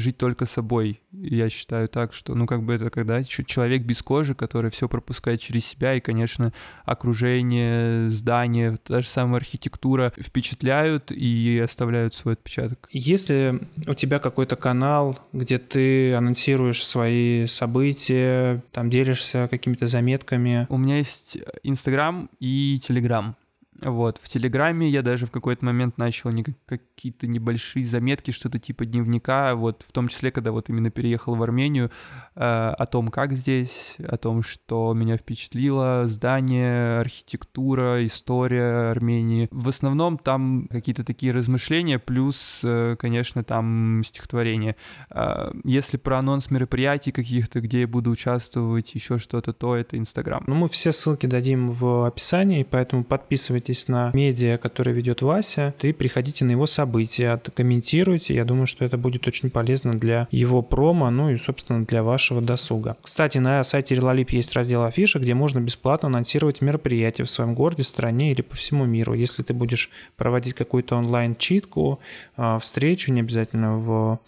[0.00, 1.00] жить только собой.
[1.12, 5.40] Я считаю так, что, ну, как бы это когда человек без кожи, который все пропускает
[5.40, 6.52] через себя, и, конечно,
[6.84, 12.88] окружение, здание, та же самая архитектура впечатляют и оставляют свой отпечаток.
[12.90, 20.66] Если у тебя какой-то канал, где ты анонсируешь свои события, там делишься какими-то заметками?
[20.68, 23.36] У меня есть Инстаграм и Телеграм.
[23.82, 28.86] Вот, в Телеграме я даже в какой-то момент начал не, какие-то небольшие заметки, что-то типа
[28.86, 31.90] дневника, вот, в том числе, когда вот именно переехал в Армению,
[32.34, 39.48] э, о том, как здесь, о том, что меня впечатлило, здание, архитектура, история Армении.
[39.50, 44.76] В основном там какие-то такие размышления, плюс, э, конечно, там стихотворение.
[45.10, 50.42] Э, если про анонс мероприятий каких-то, где я буду участвовать, еще что-то, то это Инстаграм.
[50.46, 55.74] Ну, мы все ссылки дадим в описании, поэтому подписывайтесь подписывайтесь на медиа, который ведет Вася,
[55.82, 58.34] и приходите на его события, комментируйте.
[58.34, 62.40] Я думаю, что это будет очень полезно для его промо, ну и, собственно, для вашего
[62.40, 62.96] досуга.
[63.02, 67.82] Кстати, на сайте Релалип есть раздел афиша, где можно бесплатно анонсировать мероприятия в своем городе,
[67.82, 69.14] стране или по всему миру.
[69.14, 71.98] Если ты будешь проводить какую-то онлайн-читку,
[72.36, 74.20] а, встречу, не обязательно в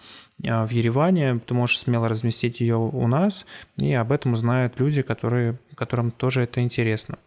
[0.47, 3.47] а, в Ереване, ты можешь смело разместить ее у нас,
[3.77, 7.19] и об этом узнают люди, которые, которым тоже это интересно.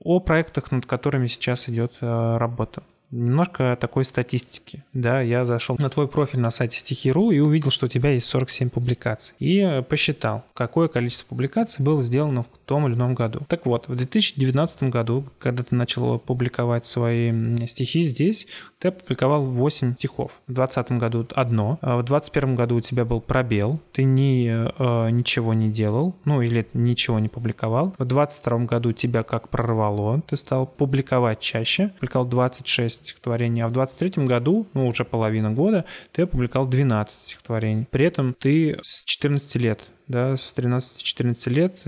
[0.00, 2.82] О проектах, над которыми сейчас идет э, работа.
[3.12, 4.84] Немножко такой статистики.
[4.94, 8.26] Да, я зашел на твой профиль на сайте стихи.ру и увидел, что у тебя есть
[8.26, 9.36] 47 публикаций.
[9.38, 13.40] И э, посчитал, какое количество публикаций было сделано в том или ином году.
[13.48, 18.48] Так вот, в 2019 году, когда ты начал публиковать свои стихи здесь,
[18.82, 20.42] ты опубликовал 8 стихов.
[20.48, 25.10] В 2020 году одно, а в 2021 году у тебя был пробел, ты ни, э,
[25.10, 27.94] ничего не делал, ну или ничего не публиковал.
[27.96, 33.72] В 2022 году тебя как прорвало, ты стал публиковать чаще, публиковал 26 стихотворений, а в
[33.72, 37.86] 23 году, ну уже половина года, ты опубликовал 12 стихотворений.
[37.88, 41.78] При этом ты с 14 лет да, с 13-14 лет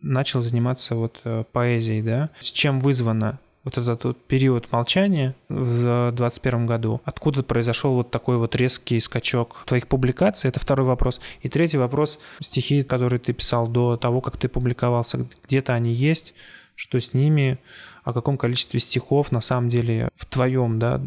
[0.00, 2.30] начал заниматься вот э, поэзией, да.
[2.38, 7.00] С чем вызвано вот этот вот период молчания в 2021 году?
[7.04, 10.48] Откуда произошел вот такой вот резкий скачок твоих публикаций?
[10.48, 11.20] Это второй вопрос.
[11.42, 12.18] И третий вопрос.
[12.40, 16.34] Стихи, которые ты писал до того, как ты публиковался, где-то они есть?
[16.74, 17.58] Что с ними?
[18.04, 20.98] о каком количестве стихов на самом деле в твоем, да,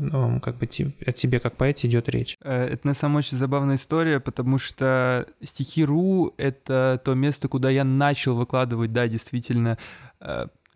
[0.43, 2.37] как бы о тебе как поэте идет речь.
[2.43, 7.71] Э, это на самом деле очень забавная история, потому что стихи.ру— это то место, куда
[7.71, 9.79] я начал выкладывать, да, действительно,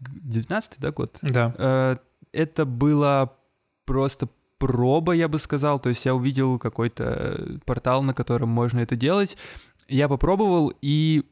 [0.01, 1.17] 19-й, э, да, год?
[1.21, 1.53] Да.
[1.57, 1.97] Э,
[2.31, 3.35] это было
[3.85, 8.95] просто проба, я бы сказал, то есть я увидел какой-то портал, на котором можно это
[8.95, 9.37] делать,
[9.87, 11.23] я попробовал, и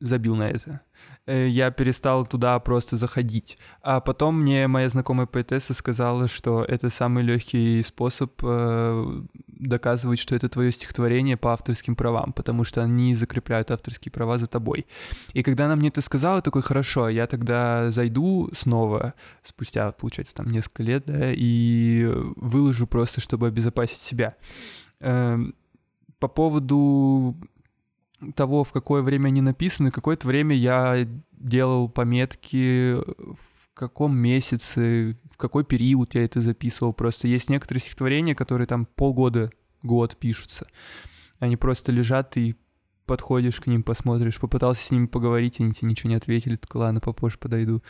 [0.00, 0.80] забил на это.
[1.26, 3.58] Э, я перестал туда просто заходить.
[3.82, 10.36] А потом мне моя знакомая поэтесса сказала, что это самый легкий способ э, доказывать, что
[10.36, 14.86] это твое стихотворение по авторским правам, потому что они закрепляют авторские права за тобой.
[15.32, 20.48] И когда она мне это сказала, такой, хорошо, я тогда зайду снова, спустя, получается, там
[20.48, 24.36] несколько лет, да, и выложу просто, чтобы обезопасить себя.
[25.00, 25.54] Эм,
[26.18, 27.36] по поводу
[28.34, 35.36] того, в какое время они написаны, какое-то время я делал пометки, в каком месяце, в
[35.36, 36.92] какой период я это записывал.
[36.92, 39.50] Просто есть некоторые стихотворения, которые там полгода,
[39.82, 40.66] год пишутся.
[41.38, 42.56] Они просто лежат, и
[43.06, 47.00] подходишь к ним, посмотришь, попытался с ними поговорить, они тебе ничего не ответили, такой, ладно,
[47.00, 47.82] попозже подойду.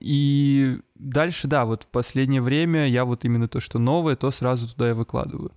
[0.00, 4.68] И дальше, да, вот в последнее время я вот именно то, что новое, то сразу
[4.68, 5.52] туда и выкладываю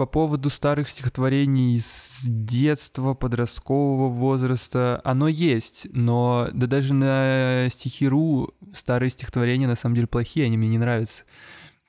[0.00, 8.50] по поводу старых стихотворений с детства, подросткового возраста, оно есть, но да даже на стихиру
[8.72, 11.24] старые стихотворения на самом деле плохие, они мне не нравятся.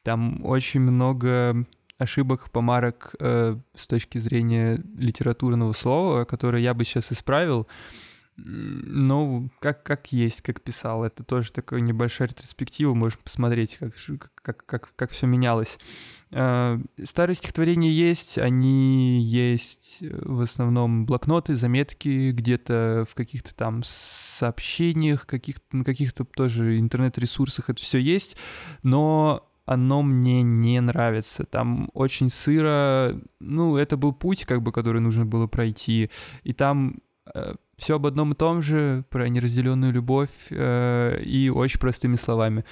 [0.03, 1.65] Там очень много
[1.97, 7.65] ошибок, помарок э, с точки зрения литературного слова, которые я бы сейчас исправил.
[8.43, 11.03] Ну, как, как есть, как писал.
[11.03, 13.93] Это тоже такая небольшая ретроспектива, можешь посмотреть, как,
[14.35, 15.77] как, как, как все менялось.
[16.31, 23.83] Э, старые стихотворения есть, они есть э, в основном блокноты, заметки где-то в каких-то там
[23.83, 28.37] сообщениях, каких на каких-то тоже интернет-ресурсах это все есть,
[28.81, 31.43] но оно мне не нравится.
[31.45, 36.09] Там очень сыро, ну, это был путь, как бы, который нужно было пройти,
[36.43, 37.01] и там
[37.33, 42.63] э, все об одном и том же, про неразделенную любовь э, и очень простыми словами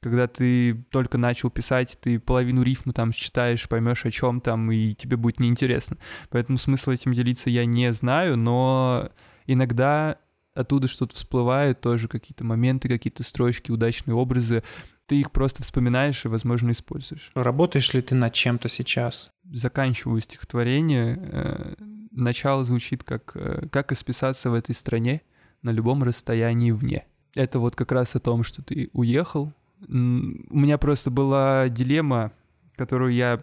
[0.00, 4.92] когда ты только начал писать, ты половину рифма там считаешь, поймешь о чем там, и
[4.92, 5.96] тебе будет неинтересно.
[6.28, 9.08] Поэтому смысла этим делиться я не знаю, но
[9.46, 10.18] иногда
[10.54, 14.62] оттуда что-то всплывает, тоже какие-то моменты, какие-то строчки, удачные образы.
[15.06, 17.30] Ты их просто вспоминаешь и, возможно, используешь.
[17.34, 19.30] Работаешь ли ты над чем-то сейчас?
[19.50, 21.76] Заканчиваю стихотворение.
[22.14, 25.22] Начало звучит как э, «Как исписаться в этой стране
[25.62, 27.06] на любом расстоянии вне».
[27.34, 29.52] Это вот как раз о том, что ты уехал,
[29.88, 32.32] у меня просто была дилемма,
[32.76, 33.42] которую я,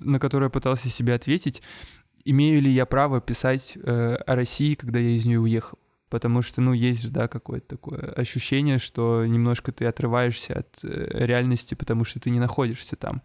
[0.00, 1.62] на которую я пытался себе ответить.
[2.24, 5.78] Имею ли я право писать э, о России, когда я из нее уехал?
[6.10, 11.24] Потому что, ну, есть же, да, какое-то такое ощущение, что немножко ты отрываешься от э,
[11.26, 13.22] реальности, потому что ты не находишься там.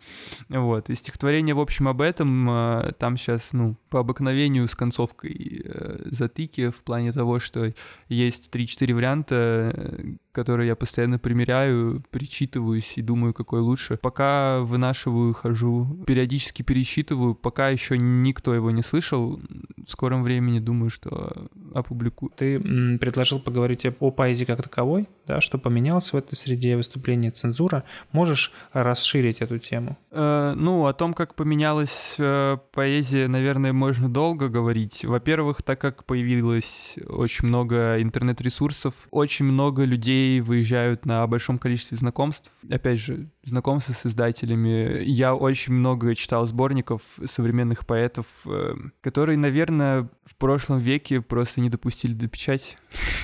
[0.49, 5.63] Вот, и стихотворение, в общем, об этом, э, там сейчас, ну, по обыкновению с концовкой
[5.65, 7.73] э, затыки в плане того, что
[8.09, 9.95] есть 3-4 варианта,
[10.33, 13.97] которые я постоянно примеряю, перечитываюсь и думаю, какой лучше.
[14.01, 19.39] Пока вынашиваю, хожу, периодически пересчитываю, пока еще никто его не слышал.
[19.85, 22.31] В скором времени думаю, что опубликую.
[22.35, 22.59] Ты
[22.97, 27.83] предложил поговорить о поэзии как таковой, да, что поменялось в этой среде выступления цензура.
[28.11, 29.97] Можешь расширить эту тему?
[30.11, 35.05] Э, ну, о том, как поменялась э, поэзия, наверное, можно долго говорить.
[35.05, 42.51] Во-первых, так как появилось очень много интернет-ресурсов, очень много людей выезжают на большом количестве знакомств.
[42.69, 45.03] Опять же, знакомства с издателями.
[45.03, 51.69] Я очень много читал сборников современных поэтов, э, которые, наверное, в прошлом веке просто не
[51.69, 52.77] допустили до печати.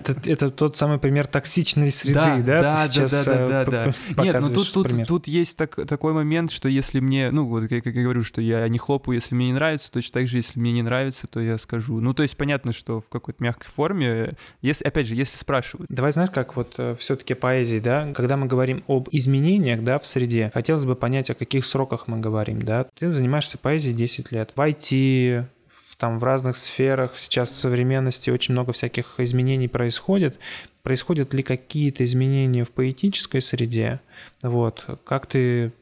[0.00, 2.38] Это, это тот самый пример токсичной среды, да?
[2.42, 4.22] Да, да, сейчас, да, да, да, да.
[4.22, 7.84] Нет, ну тут, тут, тут есть так, такой момент, что если мне, ну вот как,
[7.84, 10.60] как я говорю, что я не хлопаю, если мне не нравится, точно так же, если
[10.60, 12.00] мне не нравится, то я скажу.
[12.00, 15.90] Ну то есть понятно, что в какой-то мягкой форме, если, опять же, если спрашивают.
[15.90, 20.06] Давай знаешь, как вот э, все-таки поэзии, да, когда мы говорим об изменениях, да, в
[20.06, 22.86] среде, хотелось бы понять, о каких сроках мы говорим, да.
[22.98, 24.52] Ты занимаешься поэзией 10 лет.
[24.54, 30.38] В IT, в, там в разных сферах сейчас в современности очень много всяких изменений происходит.
[30.82, 34.00] Происходят ли какие-то изменения в поэтической среде?
[34.42, 34.84] Вот.
[35.04, 35.72] Как ты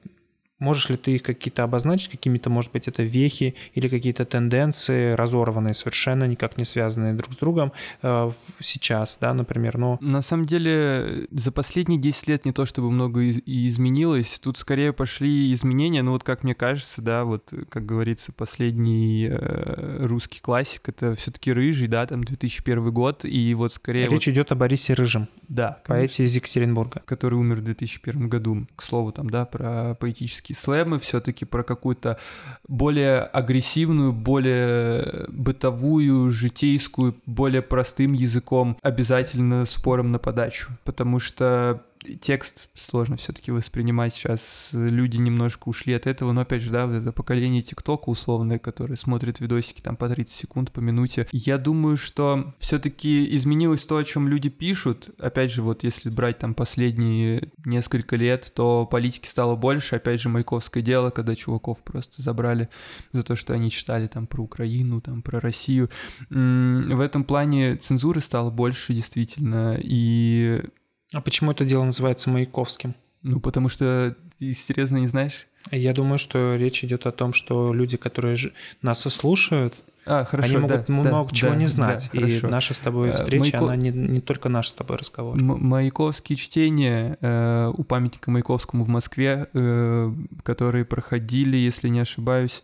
[0.60, 5.74] Можешь ли ты их какие-то обозначить, какими-то, может быть, это вехи или какие-то тенденции, разорванные,
[5.74, 9.98] совершенно никак не связанные друг с другом э, сейчас, да, например, но...
[10.00, 14.92] На самом деле, за последние 10 лет не то чтобы много и изменилось, тут скорее
[14.92, 20.88] пошли изменения, ну вот как мне кажется, да, вот, как говорится, последний э, русский классик,
[20.88, 24.08] это все таки «Рыжий», да, там 2001 год, и вот скорее...
[24.08, 24.32] Речь вот...
[24.32, 25.28] идет о Борисе Рыжем.
[25.48, 25.80] Да.
[25.86, 27.02] Поэте из Екатеринбурга.
[27.04, 31.62] Который умер в 2001 году, к слову, там, да, про поэтический классические слэмы, все-таки про
[31.62, 32.18] какую-то
[32.68, 40.68] более агрессивную, более бытовую, житейскую, более простым языком, обязательно спором на подачу.
[40.84, 41.82] Потому что
[42.20, 44.70] текст сложно все-таки воспринимать сейчас.
[44.72, 48.96] Люди немножко ушли от этого, но опять же, да, вот это поколение ТикТока условное, которое
[48.96, 51.26] смотрит видосики там по 30 секунд, по минуте.
[51.32, 55.10] Я думаю, что все-таки изменилось то, о чем люди пишут.
[55.18, 59.96] Опять же, вот если брать там последние несколько лет, то политики стало больше.
[59.96, 62.68] Опять же, Маяковское дело, когда чуваков просто забрали
[63.12, 65.90] за то, что они читали там про Украину, там про Россию.
[66.30, 70.62] В этом плане цензуры стало больше, действительно, и
[71.12, 72.94] а почему это дело называется Маяковским?
[73.22, 75.46] Ну, потому что ты серьезно не знаешь?
[75.70, 78.36] Я думаю, что речь идет о том, что люди, которые
[78.82, 82.10] нас слушают, а, хорошо, Они могут да, много да, чего да, не знать.
[82.12, 82.48] Да, и хорошо.
[82.48, 83.64] наша с тобой э, встреча, Маяко...
[83.64, 85.36] она не, не только наш с тобой разговор.
[85.36, 92.62] М- Маяковские чтения э, у памятника Маяковскому в Москве, э, которые проходили, если не ошибаюсь,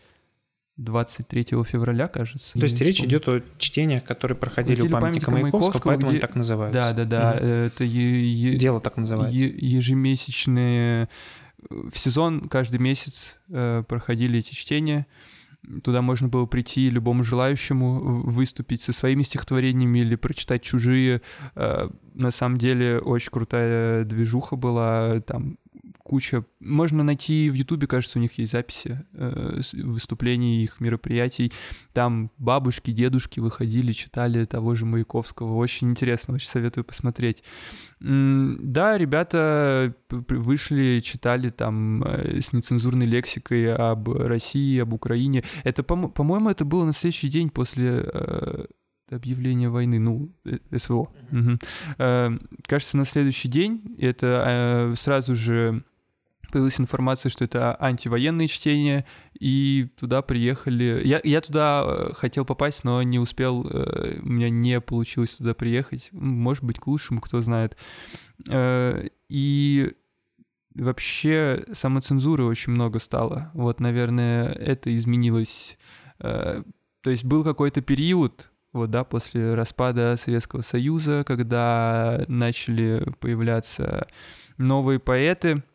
[0.76, 2.52] 23 февраля, кажется.
[2.52, 3.10] То есть речь вспомню.
[3.16, 6.18] идет о чтениях, которые проходили у памятника, памятника Маяковского, Маяковского поэтому где...
[6.18, 6.80] они так называются.
[6.80, 7.36] Да, да, да.
[7.36, 7.46] Угу.
[7.46, 9.36] Это е- е- дело так называется.
[9.36, 11.08] Е- ежемесячные
[11.70, 15.06] в сезон каждый месяц э, проходили эти чтения.
[15.82, 21.22] Туда можно было прийти любому желающему выступить со своими стихотворениями или прочитать чужие.
[21.54, 25.20] Э, на самом деле очень крутая движуха была.
[25.20, 25.58] Там
[26.06, 26.44] куча.
[26.60, 31.52] Можно найти в Ютубе, кажется, у них есть записи э, выступлений их мероприятий.
[31.92, 35.56] Там бабушки, дедушки выходили, читали того же Маяковского.
[35.56, 37.42] Очень интересно, очень советую посмотреть.
[38.00, 45.42] Да, ребята вышли, читали там э, с нецензурной лексикой об России, об Украине.
[45.64, 48.64] Это, по-моему, это было на следующий день после э,
[49.10, 51.08] объявления войны, ну, э, СВО.
[51.32, 51.58] Угу.
[52.66, 55.82] Кажется, на следующий день это сразу же
[56.56, 59.04] появилась информация, что это антивоенные чтения,
[59.38, 61.02] и туда приехали...
[61.04, 65.52] Я, я туда э, хотел попасть, но не успел, э, у меня не получилось туда
[65.52, 66.08] приехать.
[66.12, 67.76] Может быть, к лучшему, кто знает.
[68.48, 69.92] Э, и
[70.74, 73.50] вообще самоцензуры очень много стало.
[73.52, 75.76] Вот, наверное, это изменилось.
[76.18, 76.64] То
[77.04, 84.06] есть был какой-то период, вот, да, после распада Советского Союза, когда начали появляться
[84.56, 85.62] новые поэты—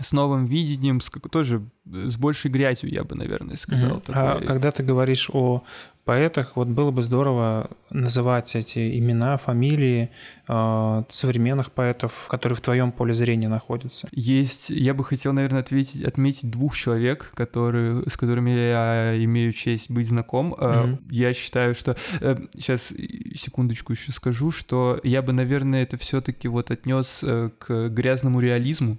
[0.00, 3.98] с новым видением, с, тоже с большей грязью, я бы, наверное, сказал.
[3.98, 4.04] Mm-hmm.
[4.06, 4.22] Такой...
[4.22, 5.62] А когда ты говоришь о
[6.04, 10.10] поэтах, вот было бы здорово называть эти имена, фамилии
[10.48, 14.08] э, современных поэтов, которые в твоем поле зрения находятся.
[14.12, 19.90] Есть, я бы хотел, наверное, ответить, отметить двух человек, которые, с которыми я имею честь
[19.90, 20.54] быть знаком.
[20.54, 20.98] Mm-hmm.
[21.10, 21.96] Я считаю, что...
[22.20, 22.92] Э, сейчас,
[23.34, 28.98] секундочку еще скажу, что я бы, наверное, это все-таки вот отнес э, к грязному реализму,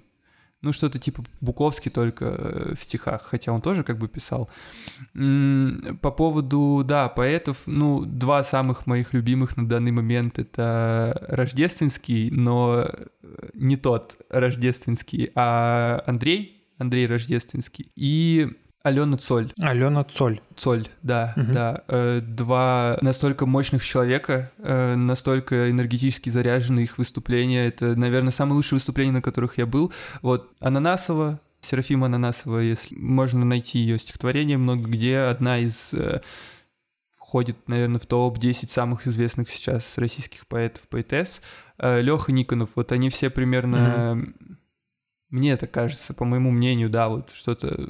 [0.62, 4.48] ну, что-то типа Буковский только э, в стихах, хотя он тоже как бы писал.
[5.12, 12.88] По поводу, да, поэтов, ну, два самых моих любимых на данный момент— это Рождественский, но
[12.88, 18.48] э, не тот Рождественский, а Андрей, Андрей Рождественский, и
[18.82, 19.52] Алена Цоль.
[19.60, 20.40] Алена Цоль.
[20.56, 21.52] Цоль, да, угу.
[21.52, 21.84] да.
[21.86, 27.66] Э, два настолько мощных человека, э, настолько энергетически заряженные их выступления.
[27.68, 29.92] Это, наверное, самые лучшие выступления, на которых я был.
[30.20, 36.20] Вот Ананасова, Серафима Ананасова, если можно найти ее стихотворение много где, одна из э,
[37.12, 41.40] входит, наверное, в топ-10 самых известных сейчас российских поэтов, поэтесс.
[41.78, 44.16] Леха Никонов, вот они все примерно...
[44.16, 44.56] mm
[45.30, 47.88] Мне это кажется, по моему мнению, да, вот что-то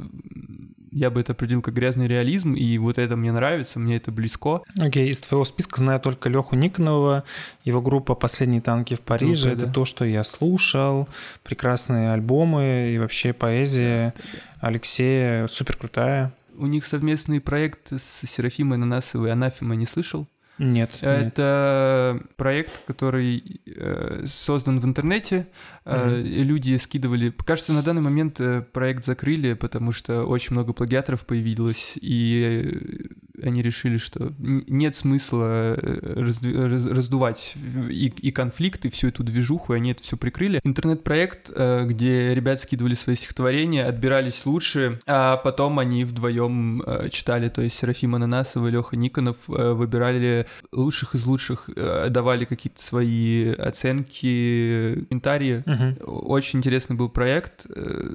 [0.92, 4.62] я бы это определил как грязный реализм, и вот это мне нравится, мне это близко.
[4.78, 7.24] Окей, okay, из твоего списка знаю только Леху Никонова,
[7.64, 9.72] его группа «Последние танки в Париже», Группа, это да.
[9.72, 11.08] то, что я слушал,
[11.42, 14.14] прекрасные альбомы и вообще поэзия
[14.60, 16.32] Алексея супер крутая.
[16.56, 20.28] У них совместный проект с Серафимой Нанасовой «Анафима» не слышал?
[20.58, 20.90] Нет.
[21.00, 22.36] Это нет.
[22.36, 25.46] проект, который э, создан в интернете.
[25.84, 26.42] Э, mm-hmm.
[26.42, 27.30] Люди скидывали.
[27.30, 33.08] Кажется, на данный момент э, проект закрыли, потому что очень много плагиаторов появилось, и
[33.42, 37.54] они решили, что нет смысла э, раздувать
[37.90, 40.60] и, и конфликт, и всю эту движуху, и они это все прикрыли.
[40.64, 47.48] Интернет-проект, э, где ребят скидывали свои стихотворения, отбирались лучшие, а потом они вдвоем э, читали,
[47.48, 51.68] то есть Серафим Ананасов и Леха Никонов выбирали лучших из лучших,
[52.10, 55.62] давали какие-то свои оценки, комментарии.
[55.72, 56.10] Угу.
[56.10, 57.66] Очень интересный был проект,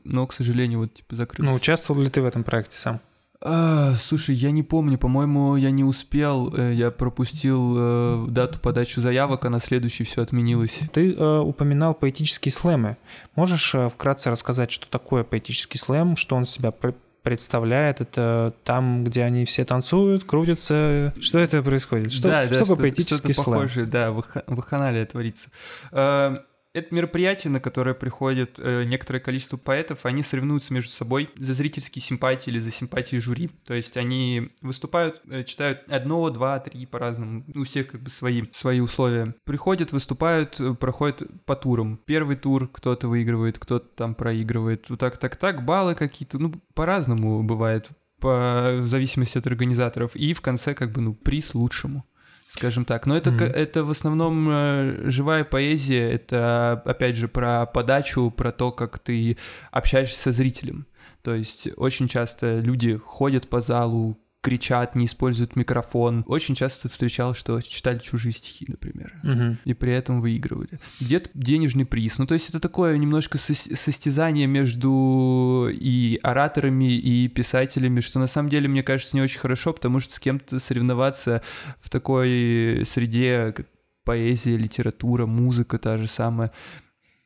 [0.04, 1.52] но, к сожалению, вот типа закрылся.
[1.52, 3.00] Ну, участвовал ли ты в этом проекте сам?
[3.40, 9.00] А, слушай, я не помню, по-моему, я не успел, э, я пропустил э, дату подачи
[9.00, 10.80] заявок, а на следующий все отменилось.
[10.92, 12.98] Ты э, упоминал поэтические слэмы.
[13.36, 16.74] Можешь э, вкратце рассказать, что такое поэтический слэм, что он себя
[17.22, 18.02] представляет?
[18.02, 21.14] Это там, где они все танцуют, крутятся.
[21.22, 22.12] Что это происходит?
[22.12, 23.62] Что, да, что да, такое поэтический что слэм?
[23.62, 25.50] Похожее, да, в вахханалия творится.
[25.92, 26.40] Э,
[26.78, 32.04] Это мероприятие, на которое приходит э, некоторое количество поэтов, они соревнуются между собой за зрительские
[32.04, 33.50] симпатии или за симпатии жюри.
[33.66, 37.44] То есть они выступают, э, читают одно, два, три по-разному.
[37.56, 39.34] У всех как бы свои, свои условия.
[39.44, 42.00] Приходят, выступают, э, проходят по турам.
[42.06, 44.88] Первый тур кто-то выигрывает, кто-то там проигрывает.
[44.92, 45.66] Вот так, так, так.
[45.66, 51.02] Баллы какие-то, ну, по-разному бывает по в зависимости от организаторов, и в конце как бы,
[51.02, 52.06] ну, приз лучшему
[52.48, 53.06] скажем так.
[53.06, 53.46] Но это, mm-hmm.
[53.46, 59.38] это в основном э, живая поэзия, это, опять же, про подачу, про то, как ты
[59.72, 60.88] общаешься со зрителем.
[61.22, 66.24] То есть очень часто люди ходят по залу, кричат, не используют микрофон.
[66.28, 69.58] Очень часто встречал, что читали чужие стихи, например, угу.
[69.66, 70.80] и при этом выигрывали.
[71.00, 72.18] Где-то денежный приз.
[72.18, 78.50] Ну, то есть это такое немножко состязание между и ораторами, и писателями, что на самом
[78.50, 81.42] деле, мне кажется, не очень хорошо, потому что с кем-то соревноваться
[81.80, 83.68] в такой среде, как
[84.06, 86.54] поэзия, литература, музыка та же самая,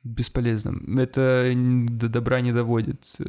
[0.03, 0.97] бесполезным.
[0.97, 3.05] Это до добра не доводит.
[3.19, 3.23] Э,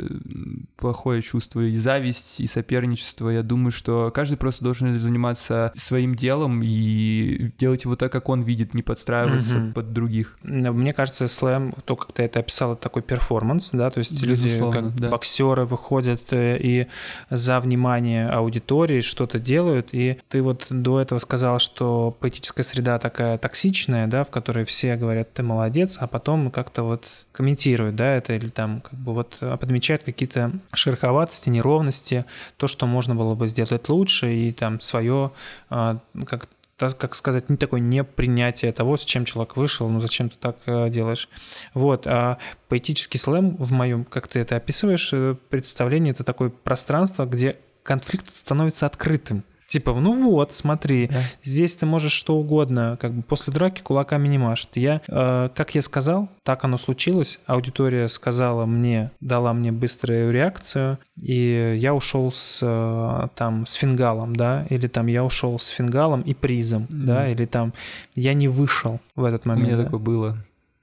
[0.77, 3.29] плохое чувство и зависть, и соперничество.
[3.29, 8.43] Я думаю, что каждый просто должен заниматься своим делом и делать его так, как он
[8.43, 9.73] видит, не подстраиваться угу.
[9.73, 10.39] под других.
[10.43, 14.77] Мне кажется, слэм, то, как ты это описал, это такой перформанс, да, то есть Безусловно,
[14.79, 15.11] люди, как да.
[15.11, 16.87] боксеры, выходят э, и
[17.29, 23.37] за внимание аудитории что-то делают, и ты вот до этого сказал, что поэтическая среда такая
[23.37, 28.15] токсичная, да, в которой все говорят, ты молодец, а потом как как-то вот комментирует, да,
[28.15, 32.25] это или там как бы вот подмечает какие-то шероховатости, неровности,
[32.57, 35.33] то, что можно было бы сделать лучше, и там свое,
[35.71, 40.37] а, как как сказать, не такое непринятие того, с чем человек вышел, ну зачем ты
[40.37, 41.29] так э, делаешь.
[41.75, 42.39] Вот, а
[42.69, 48.37] поэтический слэм в моем, как ты это описываешь, э, представление это такое пространство, где конфликт
[48.37, 49.45] становится открытым.
[49.73, 51.23] Типа, ну вот, смотри, да.
[51.43, 54.69] здесь ты можешь что угодно, как бы после драки кулаками не машет.
[54.75, 57.41] Я, э, как я сказал, так оно случилось.
[57.47, 64.37] Аудитория сказала мне, дала мне быструю реакцию, и я ушел с э, там с фингалом,
[64.37, 67.05] да, или там я ушел с фингалом и призом, mm-hmm.
[67.05, 67.73] да, или там
[68.15, 69.69] я не вышел в этот момент.
[69.69, 69.85] У меня да?
[69.85, 70.37] такое было.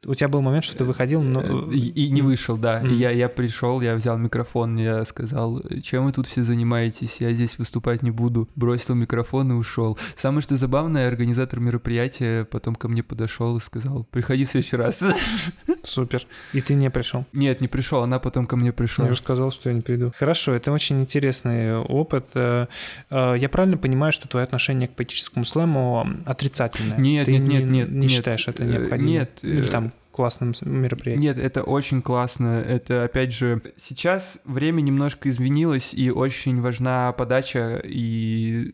[0.05, 1.41] У тебя был момент, что ты выходил, но...
[1.41, 2.81] Э, и, и не вышел, да.
[2.81, 2.95] Mm.
[2.95, 7.57] Я, я пришел, я взял микрофон, я сказал, чем вы тут все занимаетесь, я здесь
[7.57, 8.47] выступать не буду.
[8.55, 9.97] Бросил микрофон и ушел.
[10.15, 15.03] Самое что забавное, организатор мероприятия потом ко мне подошел и сказал, приходи в следующий раз.
[15.83, 16.25] Супер.
[16.53, 17.25] И ты не пришел?
[17.33, 19.03] Нет, не пришел, она потом ко мне пришла.
[19.03, 20.13] Я уже сказал, что я не приду.
[20.17, 22.27] Хорошо, это очень интересный опыт.
[22.35, 22.67] Э,
[23.09, 26.97] э, я правильно понимаю, что твое отношение к поэтическому слэму отрицательное?
[26.97, 27.91] Нет, ты нет, нет, нет.
[27.91, 29.13] Не нет, считаешь это необходимым?
[29.13, 29.39] Нет.
[29.43, 31.21] Или там классным мероприятием.
[31.21, 32.63] Нет, это очень классно.
[32.67, 38.71] Это, опять же, сейчас время немножко изменилось, и очень важна подача, и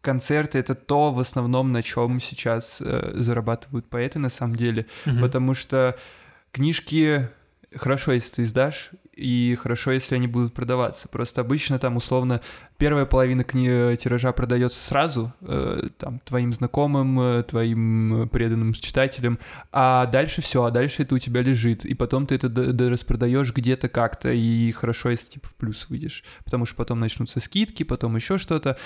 [0.00, 5.18] концерты— это то, в основном, на чем сейчас э, зарабатывают поэты, на самом деле, угу.
[5.20, 5.96] потому что
[6.52, 7.28] книжки
[7.74, 11.08] хорошо, если ты издашь, и хорошо, если они будут продаваться.
[11.08, 12.42] Просто обычно там условно
[12.76, 19.38] первая половина кни- тиража продается сразу, э, там, твоим знакомым, э, твоим преданным читателям,
[19.72, 22.48] а дальше все, а дальше это у тебя лежит, и потом ты это
[22.90, 27.82] распродаешь где-то как-то, и хорошо, если типа в плюс выйдешь, потому что потом начнутся скидки,
[27.82, 28.76] потом еще что-то.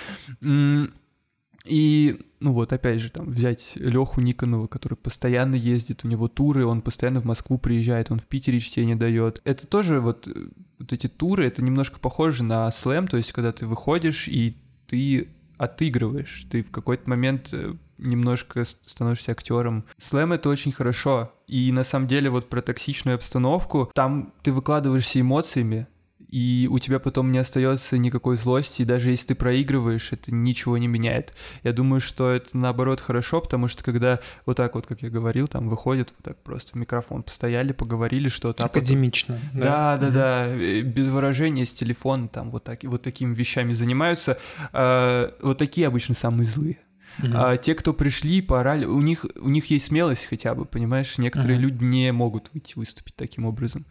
[1.64, 6.64] И, ну вот, опять же, там, взять Леху Никонова, который постоянно ездит, у него туры,
[6.64, 9.40] он постоянно в Москву приезжает, он в Питере чтение дает.
[9.44, 10.28] Это тоже вот,
[10.78, 14.56] вот эти туры, это немножко похоже на слэм, то есть когда ты выходишь и
[14.86, 19.84] ты отыгрываешь, ты в какой-то момент э, немножко становишься актером.
[19.98, 21.34] Слэм это очень хорошо.
[21.46, 25.86] И на самом деле вот про токсичную обстановку, там ты выкладываешься эмоциями,
[26.30, 30.78] и у тебя потом не остается никакой злости, и даже если ты проигрываешь, это ничего
[30.78, 31.34] не меняет.
[31.62, 35.48] Я думаю, что это наоборот хорошо, потому что когда вот так вот, как я говорил,
[35.48, 38.64] там выходят вот так просто в микрофон, постояли, поговорили что-то.
[38.64, 39.34] Академично.
[39.34, 39.60] А потом...
[39.60, 44.38] Да, да, да, да, без выражения, с телефона там вот, так, вот такими вещами занимаются.
[44.72, 46.78] А, вот такие обычно самые злые.
[47.18, 47.32] Uh-huh.
[47.34, 51.18] А те, кто пришли, поорали, у них, у них есть смелость хотя бы, понимаешь?
[51.18, 51.62] Некоторые uh-huh.
[51.62, 53.84] люди не могут выйти выступить таким образом.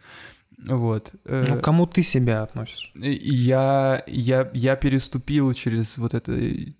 [0.66, 1.12] Вот.
[1.24, 2.92] Э, ну, кому ты себя относишь?
[2.94, 6.72] Я, я, я переступил через вот это э,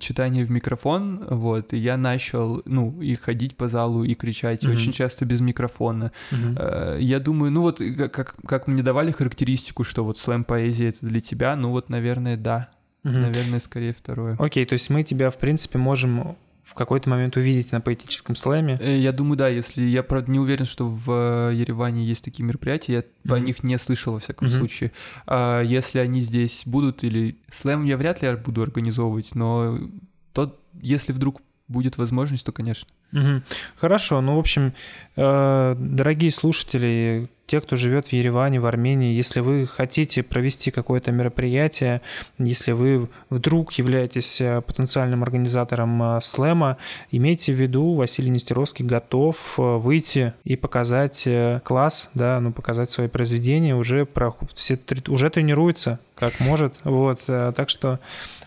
[0.00, 4.72] читание в микрофон, вот, и я начал, ну, и ходить по залу, и кричать, mm-hmm.
[4.72, 6.12] очень часто без микрофона.
[6.30, 7.00] Mm-hmm.
[7.00, 7.80] Я думаю, ну вот,
[8.12, 12.68] как, как мне давали характеристику, что вот слэм-поэзия— это для тебя, ну вот, наверное, да.
[13.04, 13.14] Угу.
[13.14, 14.36] Наверное, скорее второе.
[14.38, 18.78] Окей, то есть мы тебя, в принципе, можем в какой-то момент увидеть на поэтическом слэме?
[18.80, 19.82] Э, я думаю, да, если...
[19.82, 23.34] Я, правда, не уверен, что в э, Ереване есть такие мероприятия, я mm-hmm.
[23.34, 24.58] о них не слышал, во всяком mm-hmm.
[24.58, 24.92] случае.
[25.26, 29.78] А если они здесь будут, или слэм я вряд ли буду организовывать, но
[30.32, 32.88] тот, если вдруг будет возможность, то, конечно.
[33.12, 33.42] Угу.
[33.76, 34.74] Хорошо, ну, в общем,
[35.16, 41.12] э, дорогие слушатели, те, кто живет в Ереване, в Армении, если вы хотите провести какое-то
[41.12, 42.00] мероприятие,
[42.38, 46.78] если вы вдруг являетесь э, потенциальным организатором э, слэма,
[47.10, 51.28] имейте в виду, Василий Нестеровский готов э, выйти и показать
[51.62, 54.78] класс, да, ну, показать свои произведения, уже, про, все,
[55.08, 57.98] уже тренируется как может, вот, так что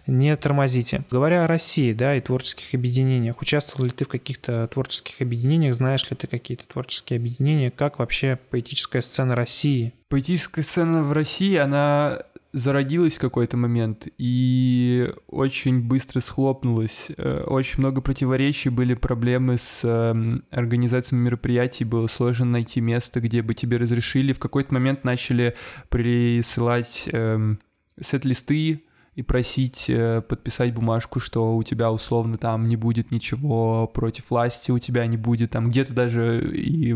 [0.07, 1.03] не тормозите.
[1.09, 6.09] Говоря о России, да, и творческих объединениях, участвовал ли ты в каких-то творческих объединениях, знаешь
[6.09, 9.93] ли ты какие-то творческие объединения, как вообще поэтическая сцена России?
[10.09, 12.19] Поэтическая сцена в России, она
[12.55, 17.11] зародилась в какой-то момент и очень быстро схлопнулась.
[17.17, 23.41] Э, очень много противоречий, были проблемы с эм, организацией мероприятий, было сложно найти место, где
[23.41, 24.31] бы тебе разрешили.
[24.31, 25.53] В какой-то момент начали
[25.89, 27.59] присылать эм,
[27.99, 28.84] сет-листы
[29.15, 34.71] и просить э, подписать бумажку, что у тебя условно там не будет ничего против власти,
[34.71, 36.95] у тебя не будет там где-то даже и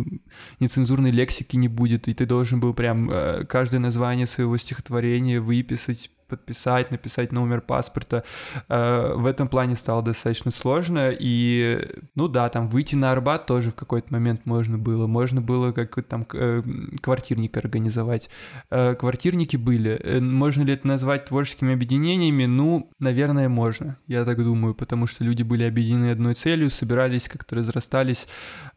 [0.60, 6.12] нецензурной лексики не будет, и ты должен был прям э, каждое название своего стихотворения выписать
[6.30, 8.24] подписать, написать номер паспорта.
[8.70, 11.12] Э, в этом плане стало достаточно сложно.
[11.12, 15.08] И, ну да, там выйти на Арбат тоже в какой-то момент можно было.
[15.08, 16.62] Можно было какой-то там э,
[17.02, 18.30] квартирник организовать.
[18.70, 20.20] Э, квартирники были.
[20.20, 22.46] Можно ли это назвать творческими объединениями?
[22.46, 23.98] Ну, наверное, можно.
[24.08, 28.28] Я так думаю, потому что люди были объединены одной целью, собирались, как-то разрастались.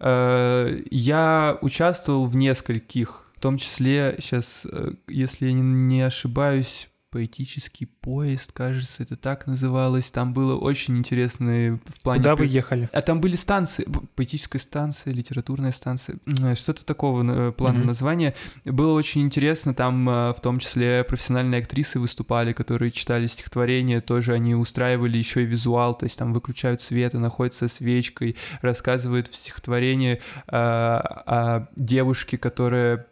[0.01, 4.69] Я участвовал в нескольких в том числе сейчас,
[5.09, 10.11] если я не ошибаюсь, поэтический поезд, кажется, это так называлось.
[10.11, 12.21] Там было очень интересно в плане...
[12.21, 12.89] Куда вы ехали?
[12.91, 13.87] А там были станции,
[14.17, 16.17] поэтическая станция, литературная станция,
[16.55, 17.87] что-то такого э, плана mm-hmm.
[17.87, 18.35] названия.
[18.65, 24.33] Было очень интересно, там э, в том числе профессиональные актрисы выступали, которые читали стихотворения, тоже
[24.33, 29.35] они устраивали еще и визуал, то есть там выключают свет и находятся свечкой, рассказывают в
[29.35, 33.07] стихотворении а, о девушке, которая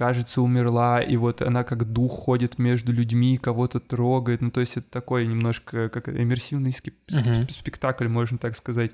[0.00, 4.40] кажется, умерла, и вот она как дух ходит между людьми, кого-то трогает.
[4.40, 7.50] Ну, то есть это такой немножко как иммерсивный спек- uh-huh.
[7.50, 8.92] спектакль, можно так сказать.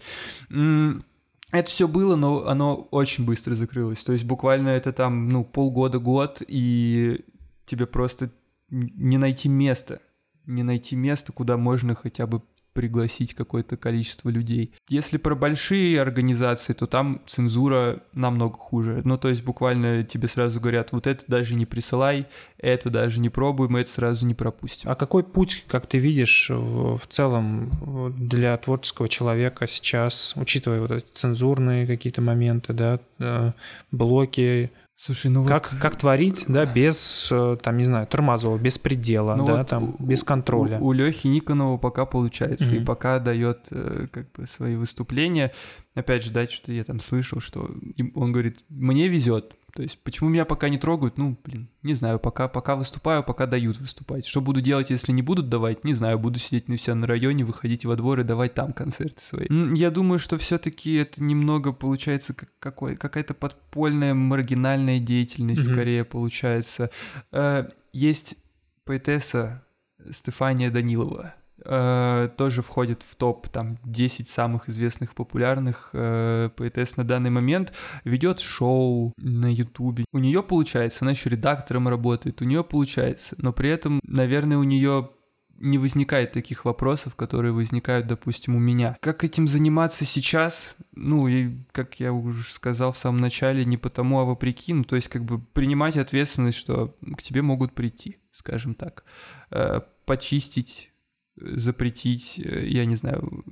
[0.50, 4.02] Это все было, но оно очень быстро закрылось.
[4.02, 7.24] То есть буквально это там, ну, полгода-год, и
[7.66, 8.32] тебе просто
[8.70, 10.00] не найти места.
[10.44, 12.42] Не найти места, куда можно хотя бы
[12.76, 14.74] пригласить какое-то количество людей.
[14.90, 19.00] Если про большие организации, то там цензура намного хуже.
[19.04, 22.26] Ну, то есть буквально тебе сразу говорят, вот это даже не присылай,
[22.58, 24.90] это даже не пробуй, мы это сразу не пропустим.
[24.90, 27.70] А какой путь, как ты видишь, в целом
[28.14, 33.52] для творческого человека сейчас, учитывая вот эти цензурные какие-то моменты, да, э,
[33.90, 35.80] блоки, Слушай, ну как, вот...
[35.80, 39.94] как творить, да, без, э, там, не знаю, тормозов, без предела, ну да, вот там,
[39.98, 40.78] у, без контроля.
[40.78, 42.82] У, у Лехи Никонова пока получается, mm-hmm.
[42.82, 45.52] и пока дает э, как бы свои выступления.
[45.96, 47.70] Опять же, да, что я там слышал, что
[48.14, 51.18] он говорит, мне везет, то есть, почему меня пока не трогают?
[51.18, 54.24] Ну, блин, не знаю, пока, пока выступаю, пока дают выступать.
[54.26, 55.84] Что буду делать, если не будут давать?
[55.84, 59.20] Не знаю, буду сидеть на все на районе, выходить во двор и давать там концерты
[59.20, 59.46] свои.
[59.74, 65.72] Я думаю, что все-таки это немного получается как какой, какая-то подпольная маргинальная деятельность, mm-hmm.
[65.72, 66.90] скорее получается.
[67.32, 68.36] Э, есть
[68.84, 69.62] поэтесса
[70.10, 71.34] Стефания Данилова
[71.66, 77.72] э, тоже входит в топ там 10 самых известных популярных э, поэтесс на данный момент,
[78.04, 80.04] ведет шоу на Ютубе.
[80.12, 84.64] У нее получается, она еще редактором работает, у нее получается, но при этом, наверное, у
[84.64, 85.10] нее
[85.58, 88.96] не возникает таких вопросов, которые возникают, допустим, у меня.
[89.00, 90.76] Как этим заниматься сейчас?
[90.94, 94.74] Ну, и, как я уже сказал в самом начале, не потому, а вопреки.
[94.74, 99.04] Ну, то есть, как бы принимать ответственность, что к тебе могут прийти, скажем так.
[99.50, 100.90] Э, почистить
[101.36, 103.44] запретить, э, я не знаю,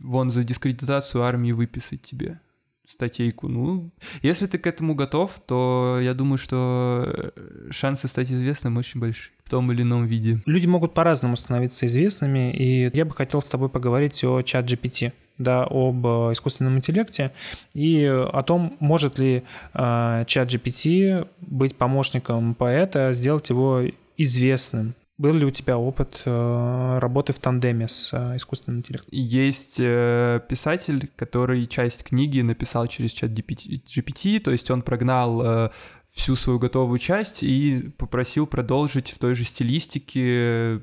[0.00, 2.40] вон за дискредитацию армии выписать тебе
[2.86, 3.48] статейку.
[3.48, 9.00] Ну, если ты к этому готов, то я думаю, что э, шансы стать известным очень
[9.00, 10.42] большие в том или ином виде.
[10.46, 15.12] Люди могут по-разному становиться известными, и я бы хотел с тобой поговорить о чат GPT
[15.38, 17.32] да, об э, искусственном интеллекте
[17.72, 23.82] и о том, может ли чат GPT быть помощником поэта, сделать его
[24.16, 24.94] известным.
[25.22, 29.10] Был ли у тебя опыт э, работы в тандеме с э, искусственным интеллектом?
[29.12, 35.70] Есть э, писатель, который часть книги написал через чат GPT, то есть он прогнал
[36.10, 40.82] всю свою готовую часть и попросил продолжить в той же стилистике,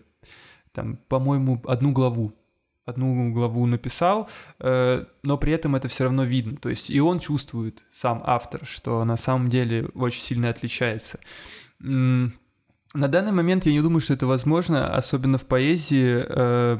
[0.72, 2.34] там, по-моему, одну главу
[2.86, 4.30] одну главу написал,
[4.60, 6.58] но при этом это все равно видно.
[6.58, 11.20] То есть и он чувствует, сам автор, что на самом деле очень сильно отличается.
[12.94, 16.26] На данный момент я не думаю, что это возможно, особенно в поэзии.
[16.28, 16.80] Э,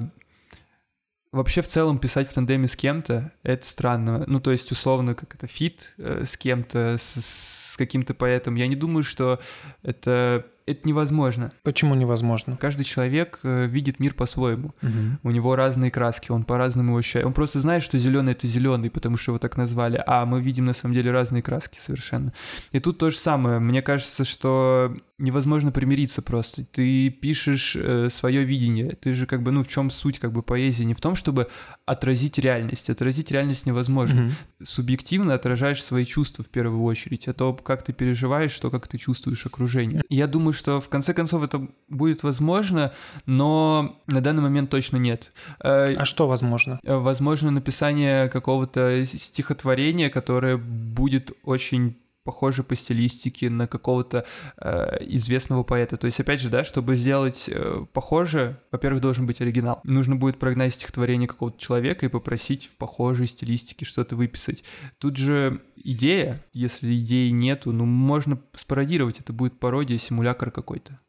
[1.32, 4.24] Вообще, в целом, писать в тандеме с кем-то— это странно.
[4.26, 8.56] Ну, то есть, условно, как это, фит э, с кем-то, с, с каким-то поэтом.
[8.56, 9.40] Я не думаю, что
[9.84, 11.52] это это невозможно.
[11.64, 12.56] Почему невозможно?
[12.56, 14.74] Каждый человек э, видит мир по-своему.
[14.84, 15.20] Угу.
[15.24, 17.26] У него разные краски, он по-разному ощущает.
[17.26, 20.66] Он просто знает, что зеленый это зеленый, потому что его так назвали, а мы видим
[20.66, 22.34] на самом деле разные краски совершенно.
[22.72, 23.60] И тут то же самое.
[23.60, 26.66] Мне кажется, что невозможно примириться просто.
[26.66, 28.92] Ты пишешь э, свое видение.
[28.92, 30.84] Ты же как бы, ну, в чем суть как бы поэзии?
[30.84, 31.48] Не в том, чтобы
[31.86, 32.90] отразить реальность.
[32.90, 34.26] Отразить реальность невозможно.
[34.26, 34.66] Угу.
[34.66, 37.28] Субъективно отражаешь свои чувства в первую очередь.
[37.28, 40.02] А то, как ты переживаешь, то, как ты чувствуешь окружение.
[40.10, 42.94] Я думаю, что в конце концов это будет возможно,
[43.26, 45.34] но на данный момент точно нет.
[45.62, 46.80] Э, а что возможно?
[46.84, 51.98] Э, возможно написание какого-то стихотворения, которое будет очень
[52.30, 54.24] похоже по стилистике на какого-то
[54.58, 55.98] э, известного поэта.
[55.98, 59.80] То есть, опять же, да, чтобы сделать э, похоже, во-первых, должен быть оригинал.
[59.84, 64.64] Нужно будет прогнать стихотворение какого-то человека и попросить в похожей стилистике что-то выписать.
[65.00, 71.00] Тут же идея, если идеи нету, ну, можно спародировать, это будет пародия, симулятор какой-то.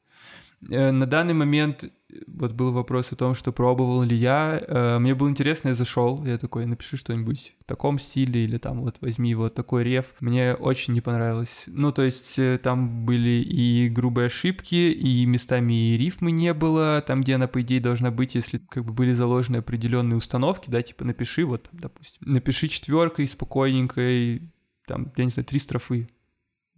[0.68, 1.90] Э, на данный момент
[2.26, 4.60] вот был вопрос о том, что пробовал ли я.
[4.66, 8.82] Э, мне было интересно, я зашел, я такой, напиши что-нибудь в таком стиле или там
[8.82, 10.14] вот возьми вот такой реф.
[10.20, 11.64] Мне очень не понравилось.
[11.68, 17.02] Ну, то есть э, там были и грубые ошибки, и местами и рифмы не было,
[17.06, 20.82] там, где она, по идее, должна быть, если как бы были заложены определенные установки, да,
[20.82, 24.42] типа напиши вот, допустим, напиши четверкой, спокойненькой,
[24.86, 26.08] там, я не знаю, три строфы,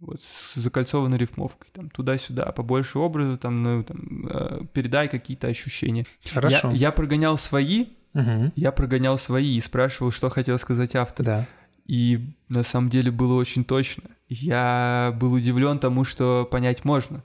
[0.05, 6.05] вот, с закольцованной рифмовкой, там, туда-сюда, побольше образа, там, ну, там, э, передай какие-то ощущения.
[6.31, 6.71] Хорошо.
[6.71, 8.51] Я, я прогонял свои, угу.
[8.55, 11.25] я прогонял свои и спрашивал, что хотел сказать автор.
[11.25, 11.47] Да.
[11.85, 14.03] И на самом деле было очень точно.
[14.27, 17.23] Я был удивлен тому, что понять можно.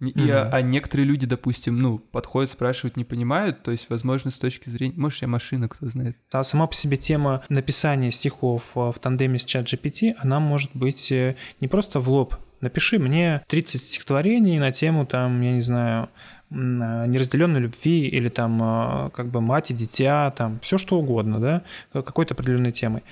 [0.00, 4.30] И, mm а, а некоторые люди, допустим, ну, подходят, спрашивают, не понимают, то есть, возможно,
[4.30, 4.94] с точки зрения...
[4.96, 6.16] Может, я машина, кто знает.
[6.32, 10.70] А сама по себе тема написания стихов а, в тандеме с чат GPT, она может
[10.74, 12.34] быть э, не просто в лоб.
[12.60, 16.08] Напиши мне 30 стихотворений на тему, там, я не знаю,
[16.50, 21.38] а, неразделенной любви или там а, как бы мать и дитя, там все что угодно,
[21.38, 23.02] да, какой-то определенной темой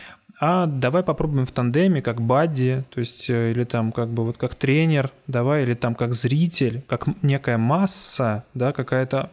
[0.41, 4.37] а давай попробуем в тандеме, как бадди, то есть, э, или там как бы вот
[4.37, 9.31] как тренер, давай, или там как зритель, как некая масса, да, какая-то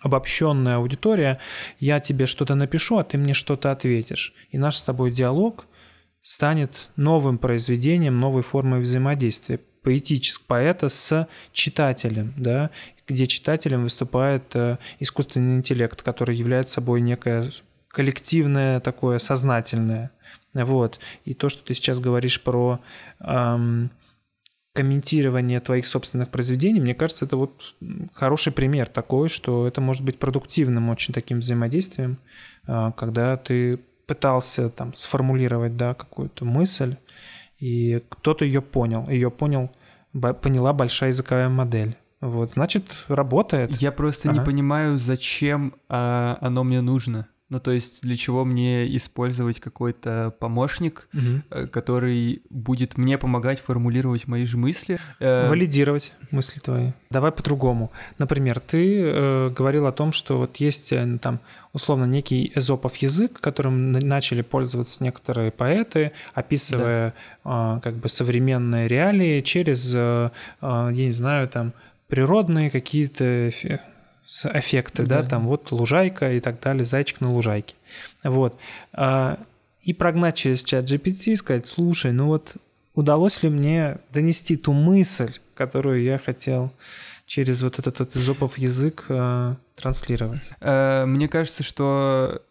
[0.00, 1.38] обобщенная аудитория,
[1.80, 4.34] я тебе что-то напишу, а ты мне что-то ответишь.
[4.50, 5.66] И наш с тобой диалог
[6.20, 12.70] станет новым произведением, новой формой взаимодействия поэтического поэта с читателем, да,
[13.06, 17.44] где читателем выступает э, искусственный интеллект, который является собой некая
[17.94, 20.10] коллективное такое, сознательное.
[20.52, 21.00] Вот.
[21.24, 22.80] И то, что ты сейчас говоришь про
[23.20, 23.90] эм,
[24.74, 27.74] комментирование твоих собственных произведений, мне кажется, это вот
[28.12, 32.18] хороший пример такой, что это может быть продуктивным очень таким взаимодействием,
[32.66, 36.96] э, когда ты пытался там сформулировать, да, какую-то мысль,
[37.58, 39.70] и кто-то ее понял, ее понял,
[40.42, 41.96] поняла большая языковая модель.
[42.20, 43.70] Вот, значит, работает.
[43.82, 44.38] Я просто ага.
[44.38, 47.28] не понимаю, зачем а, оно мне нужно.
[47.50, 51.68] Ну, то есть для чего мне использовать какой-то помощник, угу.
[51.68, 54.98] который будет мне помогать формулировать мои же мысли?
[55.20, 56.92] Э, Валидировать мысли твои.
[57.10, 57.92] Давай по-другому.
[58.16, 61.40] Например, ты э, говорил о том, что вот есть э, там
[61.74, 67.14] условно некий эзопов язык, которым начали пользоваться некоторые поэты, описывая
[67.44, 67.76] да.
[67.76, 70.30] э, как бы современные реалии через, э, э,
[70.62, 71.74] я не знаю, там
[72.08, 73.50] природные какие-то
[74.24, 75.22] эффекты, да.
[75.22, 77.74] да, там вот лужайка и так далее, зайчик на лужайке.
[78.22, 78.56] Вот.
[78.92, 79.38] А,
[79.82, 82.56] и прогнать через чат GPT и сказать, слушай, ну вот
[82.94, 86.72] удалось ли мне донести ту мысль, которую я хотел
[87.26, 90.52] через вот этот, этот изопов язык э, транслировать?
[90.60, 92.42] Мне кажется, что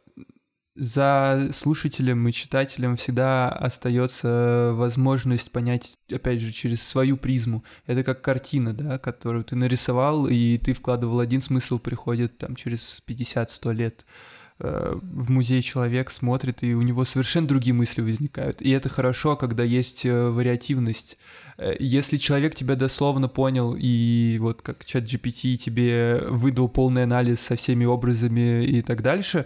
[0.75, 7.63] за слушателем и читателем всегда остается возможность понять, опять же, через свою призму.
[7.85, 13.03] Это как картина, да, которую ты нарисовал, и ты вкладывал один смысл, приходит там через
[13.07, 14.05] 50-100 лет
[14.57, 18.59] э, в музей человек смотрит, и у него совершенно другие мысли возникают.
[18.59, 21.19] И это хорошо, когда есть э, вариативность.
[21.59, 27.41] Э, если человек тебя дословно понял, и вот как чат GPT тебе выдал полный анализ
[27.41, 29.45] со всеми образами и так дальше,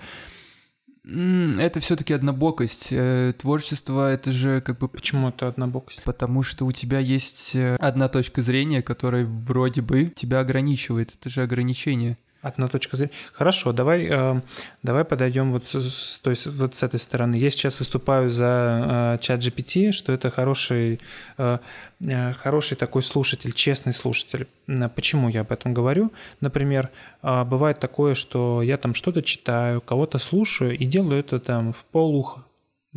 [1.08, 2.90] это все-таки однобокость.
[2.92, 4.90] Э, творчество это же как бы...
[4.90, 6.04] Почему это однобокость?
[6.04, 11.16] Потому что у тебя есть э, одна точка зрения, которая вроде бы тебя ограничивает.
[11.20, 12.18] Это же ограничение.
[12.48, 13.12] Одна точка зрения.
[13.34, 14.42] Хорошо, давай, э,
[14.82, 17.36] давай подойдем вот с, то есть вот с этой стороны.
[17.36, 21.02] Я сейчас выступаю за э, чат GPT, что это хороший,
[21.38, 21.58] э,
[22.00, 24.48] э, хороший такой слушатель, честный слушатель.
[24.96, 26.14] Почему я об этом говорю?
[26.40, 26.90] Например,
[27.22, 31.84] э, бывает такое, что я там что-то читаю, кого-то слушаю и делаю это там в
[31.86, 32.46] полуха.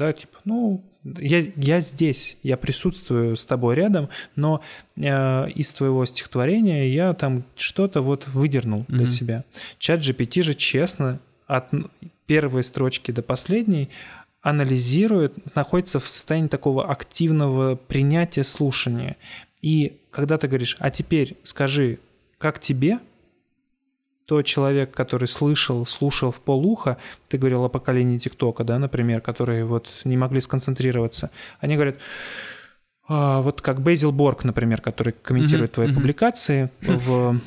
[0.01, 4.62] Да, типа, ну, я, я здесь, я присутствую с тобой рядом, но
[4.96, 8.96] э, из твоего стихотворения я там что-то вот выдернул mm-hmm.
[8.96, 9.44] для себя.
[9.76, 11.66] Чат GPT же честно от
[12.24, 13.90] первой строчки до последней
[14.40, 19.18] анализирует, находится в состоянии такого активного принятия слушания.
[19.61, 21.98] И когда ты говоришь, а теперь скажи,
[22.38, 23.01] как тебе,
[24.31, 29.64] то человек, который слышал, слушал в полуха, ты говорил о поколении ТикТока, да, например, которые
[29.64, 31.97] вот не могли сконцентрироваться, они говорят,
[33.09, 37.41] а, вот как Бейзил Борг, например, который комментирует твои публикации в...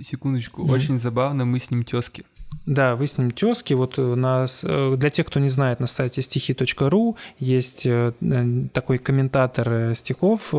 [0.00, 2.24] Секундочку, очень забавно, мы с ним тески.
[2.68, 3.72] Да, вы с ним тезки.
[3.72, 8.12] Вот у нас, э, для тех, кто не знает, на сайте стихи.ру есть э,
[8.74, 10.52] такой комментатор э, стихов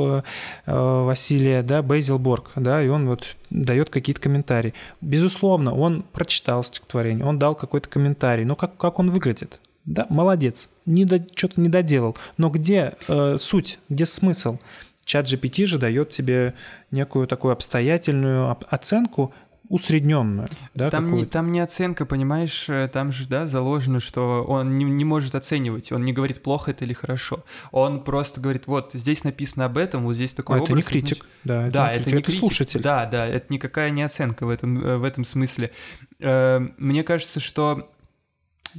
[0.65, 4.73] Василия, да, Бейзилборг, да, и он вот дает какие-то комментарии.
[5.01, 9.59] Безусловно, он прочитал стихотворение, он дал какой-то комментарий, но как, как он выглядит?
[9.85, 12.17] Да, молодец, не до, что-то не доделал.
[12.37, 14.57] Но где э, суть, где смысл?
[15.03, 16.53] Чат GPT же дает тебе
[16.91, 19.33] некую такую обстоятельную оценку
[19.69, 20.49] усредненную.
[20.73, 24.83] Да, там, не, там не оценка, понимаешь, э, там же да, заложено, что он не,
[24.83, 27.45] не может оценивать, он не говорит, плохо это или хорошо.
[27.71, 30.69] Он просто говорит, вот здесь написано об этом, вот здесь такой а образ.
[30.69, 31.27] Это не критик, значит...
[31.43, 32.81] да, это да, не это, не критик, слушатель.
[32.81, 35.71] Да, да, это никакая не оценка в этом, э, в этом смысле.
[36.19, 37.91] Э, мне кажется, что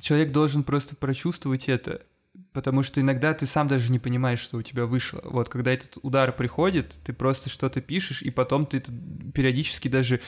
[0.00, 2.02] человек должен просто прочувствовать это,
[2.52, 5.20] потому что иногда ты сам даже не понимаешь, что у тебя вышло.
[5.22, 8.82] Вот, когда этот удар приходит, ты просто что-то пишешь, и потом ты
[9.32, 10.20] периодически даже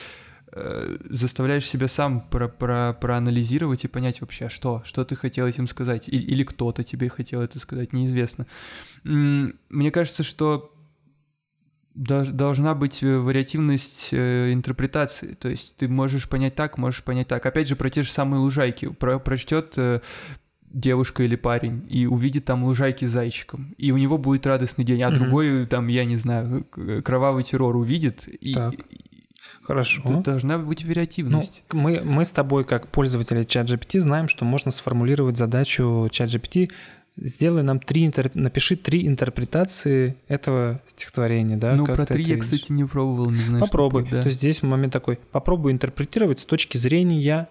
[0.55, 5.65] Э, заставляешь себя сам про про проанализировать и понять вообще, что, что ты хотел этим
[5.65, 8.45] сказать, или, или кто-то тебе хотел это сказать, неизвестно.
[9.03, 10.71] Мне кажется, что
[11.95, 17.43] должна быть э, вариативность э, интерпретации, то есть ты можешь понять так, можешь понять так.
[17.43, 18.89] Опять же, про те же самые лужайки.
[18.89, 19.75] Про, прочтет
[20.71, 25.03] девушка или парень и увидит там лужайки с зайчиком, и у него будет радостный день,
[25.03, 26.65] а mm другой там, я не знаю,
[27.03, 28.55] кровавый террор увидит, и,
[29.63, 30.01] Хорошо.
[30.05, 31.63] Тут должна быть вариативность.
[31.71, 36.69] Ну, мы, мы с тобой, как пользователи ChatGPT, знаем, что можно сформулировать задачу ChatGPT
[37.15, 38.31] сделай нам три интер...
[38.33, 41.75] напиши три интерпретации этого стихотворения, да?
[41.75, 42.45] Ну, про три я, видишь.
[42.45, 43.63] кстати, не пробовал, не знаю.
[43.63, 44.03] Попробуй.
[44.03, 44.23] Такое, да.
[44.23, 47.47] То есть здесь момент такой, попробуй интерпретировать с точки зрения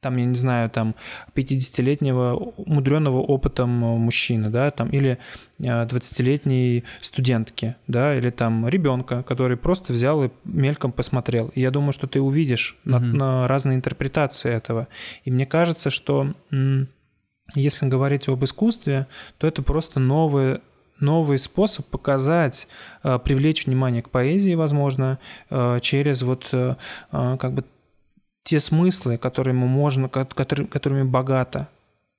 [0.00, 0.94] там, я не знаю, там
[1.34, 5.18] 50-летнего умудренного опытом мужчины, да, там, или
[5.58, 11.48] 20-летней а, студентки, да, или там ребенка, который просто взял и мельком посмотрел.
[11.48, 12.90] И я думаю, что ты увидишь mm-hmm.
[12.90, 14.86] на, на разные интерпретации этого.
[15.24, 16.32] И мне кажется, что
[17.56, 20.60] если говорить об искусстве, то это просто новый
[21.00, 22.66] новый способ показать,
[23.02, 25.18] а, привлечь внимание к поэзии, возможно,
[25.80, 26.48] через вот
[27.10, 27.64] как бы
[28.44, 31.68] те смыслы, которыми можно, которыми богато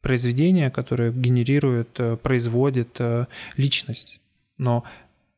[0.01, 3.25] произведение, которое генерирует, э, производит э,
[3.57, 4.21] личность.
[4.57, 4.83] Но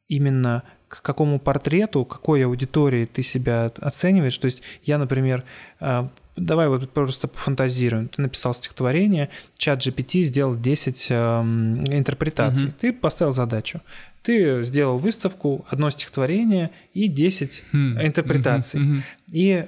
[0.07, 4.37] именно к какому портрету, какой аудитории ты себя оцениваешь.
[4.37, 5.43] То есть я, например,
[5.79, 8.09] э, давай вот просто пофантазируем.
[8.09, 12.67] Ты написал стихотворение, чат GPT сделал 10 интерпретаций.
[12.67, 12.73] Угу.
[12.79, 13.81] Ты поставил задачу.
[14.21, 17.97] Ты сделал выставку, одно стихотворение и 10 хм.
[17.99, 18.81] интерпретаций.
[18.81, 19.01] Угу.
[19.31, 19.65] И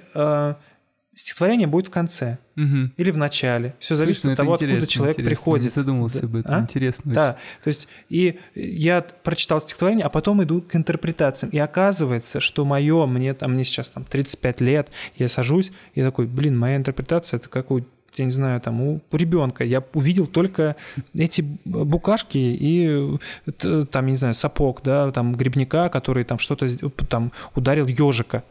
[1.14, 2.92] стихотворение будет в конце угу.
[2.98, 3.76] или в начале.
[3.80, 5.66] Все зависит Слушай, ну от того, откуда человек приходит.
[5.66, 6.28] Я задумался да?
[6.28, 6.56] об этом.
[6.56, 6.60] А?
[6.60, 7.14] Интересно.
[7.14, 7.38] Да.
[7.64, 11.52] То есть и я прочитал стихотворение, а потом иду к интерпретациям.
[11.52, 16.26] И оказывается, что мое, мне там, мне сейчас там 35 лет, я сажусь и такой,
[16.26, 17.82] блин, моя интерпретация это как у
[18.16, 19.64] я не знаю, там, у ребенка.
[19.64, 20.76] Я увидел только
[21.16, 23.18] эти букашки и
[23.58, 26.68] там, я не знаю, сапог, да, там, грибника, который там что-то
[27.08, 28.44] там ударил ежика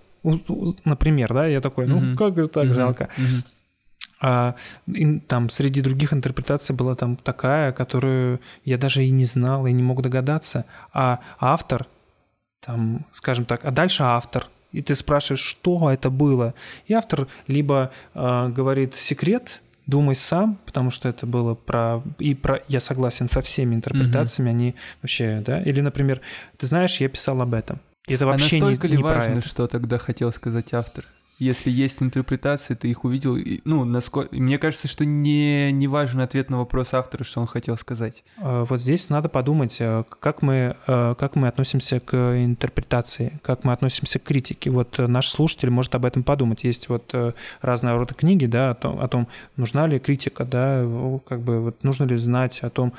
[0.85, 2.17] например, да, я такой, ну mm-hmm.
[2.17, 2.75] как же так mm-hmm.
[2.75, 3.09] жалко.
[3.17, 3.45] Mm-hmm.
[4.23, 4.55] А
[4.87, 9.73] и, там среди других интерпретаций была там такая, которую я даже и не знал, и
[9.73, 10.65] не мог догадаться.
[10.93, 11.87] А автор,
[12.61, 16.55] там, скажем так, а дальше автор, и ты спрашиваешь, что это было.
[16.87, 22.61] И автор либо э, говорит секрет, думай сам, потому что это было про и про
[22.69, 24.53] я согласен со всеми интерпретациями, mm-hmm.
[24.53, 26.21] они вообще, да, или, например,
[26.59, 27.81] ты знаешь, я писал об этом.
[28.09, 31.07] Это вообще а настолько не, ли не важно, что тогда хотел сказать автор?
[31.39, 33.37] Если есть интерпретации, ты их увидел.
[33.37, 34.33] И, ну, насколько...
[34.35, 38.23] Мне кажется, что не, не важен ответ на вопрос автора, что он хотел сказать.
[38.39, 43.65] А, вот здесь надо подумать, э, как мы, э, как мы относимся к интерпретации, как
[43.65, 44.71] мы относимся к критике.
[44.71, 46.63] Вот э, наш слушатель может об этом подумать.
[46.63, 47.13] Есть вот
[47.61, 49.27] разные рода книги, да, о том, о том
[49.57, 50.87] нужна ли критика, да,
[51.27, 52.93] как бы вот нужно ли знать о том,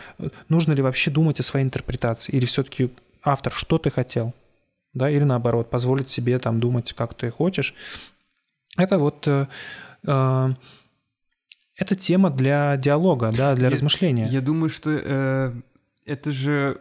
[0.49, 2.91] нужно ли вообще думать о своей интерпретации, или все-таки
[3.24, 4.34] автор, что ты хотел,
[4.94, 7.74] да, или наоборот, позволить себе там думать, как ты хочешь.
[8.78, 9.48] Это вот э,
[10.06, 10.50] э,
[11.76, 14.28] это тема для диалога, да, для я, размышления.
[14.28, 15.54] Я думаю, что э,
[16.06, 16.80] это же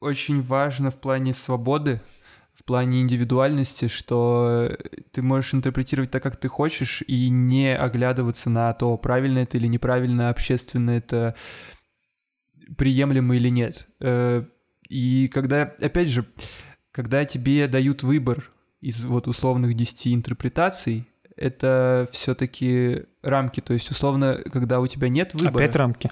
[0.00, 2.00] очень важно в плане свободы,
[2.52, 4.70] в плане индивидуальности, что
[5.12, 9.68] ты можешь интерпретировать так, как ты хочешь, и не оглядываться на то, правильно это или
[9.68, 11.34] неправильно, общественно это
[12.76, 13.86] приемлемо или нет.
[14.00, 14.44] Э,
[14.88, 16.26] и когда, опять же,
[16.92, 23.60] когда тебе дают выбор из вот условных 10 интерпретаций, это все-таки рамки.
[23.60, 25.64] То есть, условно, когда у тебя нет выбора...
[25.64, 26.10] Опять рамки.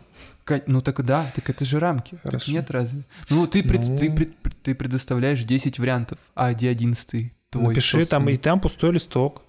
[0.66, 2.18] Ну так да, так это же рамки.
[2.24, 2.46] Хорошо.
[2.46, 3.04] Так нет разве?
[3.28, 3.98] Ну ты, пред, ну...
[3.98, 8.92] Ты, пред, ты предоставляешь 10 вариантов, а где 11 твой Напиши там, и там пустой
[8.92, 9.42] листок.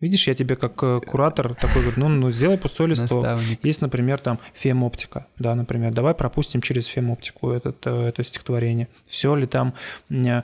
[0.00, 3.22] Видишь, я тебе как э, куратор такой говорю, ну, ну сделай пустой листок.
[3.22, 3.64] Наставник.
[3.64, 8.88] Есть, например, там фемоптика, да, например, давай пропустим через фемоптику этот, э, это стихотворение.
[9.06, 9.74] Все ли там,
[10.10, 10.42] э,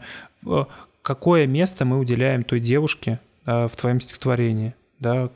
[1.02, 4.74] какое место мы уделяем той девушке в твоем стихотворении?
[5.04, 5.28] Да,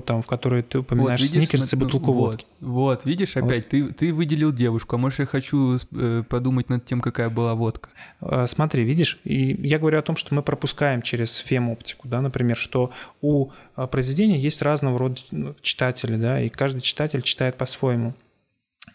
[0.00, 2.46] там, в которой ты упоминаешь вот, видишь, сникерс и бутылку вот, водки.
[2.60, 3.70] Вот, видишь, опять, вот.
[3.70, 7.88] ты, ты выделил девушку, а может, я хочу э, подумать над тем, какая была водка.
[8.20, 12.56] А, смотри, видишь, и я говорю о том, что мы пропускаем через фем-оптику, да, например,
[12.56, 12.92] что
[13.22, 18.14] у а, произведения есть разного рода ну, читатели, да, и каждый читатель читает по-своему.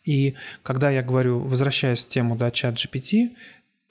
[0.05, 3.31] И когда я говорю, возвращаясь к тему, да, чат GPT,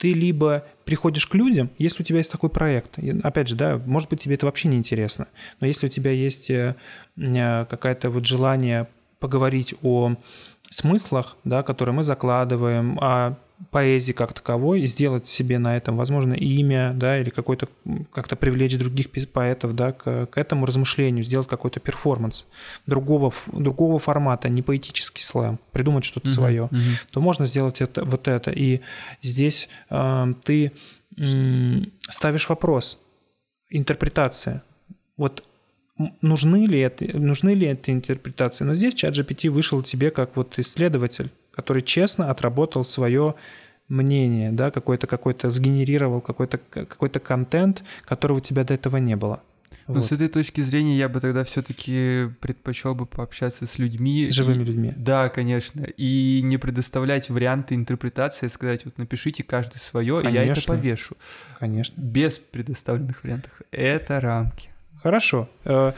[0.01, 4.09] ты либо приходишь к людям, если у тебя есть такой проект, опять же, да, может
[4.09, 5.29] быть, тебе это вообще не интересно,
[5.61, 6.75] но если у тебя есть э,
[7.19, 8.89] э, какое-то вот желание
[9.19, 10.17] поговорить о
[10.71, 13.37] смыслах, да, которые мы закладываем, о
[13.71, 17.69] поэзии как таковой, сделать себе на этом, возможно, имя, да, или какой-то
[18.13, 22.47] как-то привлечь других поэтов, да, к, к этому размышлению, сделать какой-то перформанс
[22.87, 27.13] другого, другого формата, не поэтический слэм, придумать что-то uh-huh, свое, uh-huh.
[27.13, 28.51] то можно сделать это, вот это.
[28.51, 28.81] И
[29.23, 30.73] здесь э, ты
[31.19, 32.99] э, ставишь вопрос,
[33.69, 34.63] интерпретация.
[35.17, 35.45] Вот
[36.23, 38.65] нужны ли это, нужны ли эти интерпретации?
[38.65, 41.31] Но здесь чат GPT вышел тебе как вот исследователь,
[41.61, 43.35] который честно отработал свое
[43.89, 49.43] мнение, да, какой-то какой-то сгенерировал какой-то какой-то контент, которого у тебя до этого не было.
[49.89, 50.07] Ну, вот.
[50.07, 54.31] с этой точки зрения я бы тогда все-таки предпочел бы пообщаться с людьми.
[54.31, 54.93] Живыми и, людьми.
[54.97, 55.83] Да, конечно.
[55.97, 60.43] И не предоставлять варианты интерпретации, а сказать, вот напишите каждый свое, конечно.
[60.43, 61.17] и я это повешу.
[61.59, 62.01] Конечно.
[62.01, 63.53] Без предоставленных вариантов.
[63.73, 64.70] Это рамки.
[65.03, 65.49] Хорошо.
[65.65, 65.93] Э,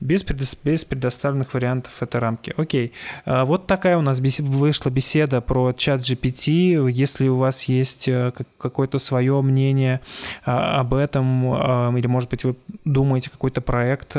[0.00, 0.24] без,
[0.64, 2.54] без предоставленных вариантов это рамки.
[2.56, 2.92] Окей.
[3.26, 6.90] Э, вот такая у нас вышла беседа про чат GPT.
[6.90, 10.00] Если у вас есть э, какое-то свое мнение
[10.44, 14.16] об этом, или, может быть, вы думаете какой-то проект,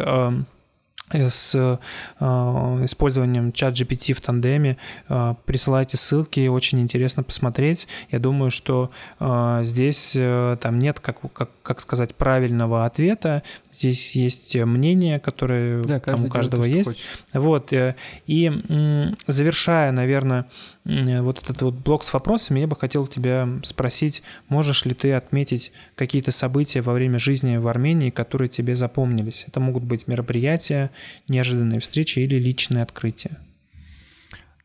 [1.11, 1.79] с
[2.19, 4.77] использованием чат GPT в тандеме.
[5.45, 7.88] Присылайте ссылки, очень интересно посмотреть.
[8.09, 13.43] Я думаю, что здесь там нет, как, как, как сказать, правильного ответа.
[13.76, 17.03] Здесь есть мнение, которое да, там у каждого есть.
[17.34, 17.73] Вот.
[17.73, 17.95] Э,
[18.26, 18.51] и
[19.28, 20.47] завершая, наверное,
[20.86, 25.73] вот этот вот блок с вопросами, я бы хотел тебя спросить, можешь ли ты отметить
[25.95, 29.45] какие-то события во время жизни в Армении, которые тебе запомнились?
[29.47, 30.91] Это могут быть мероприятия,
[31.28, 33.38] неожиданные встречи или личные открытия.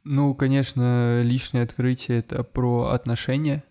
[0.05, 3.70] Ну, конечно, личное открытие— это про отношения, э,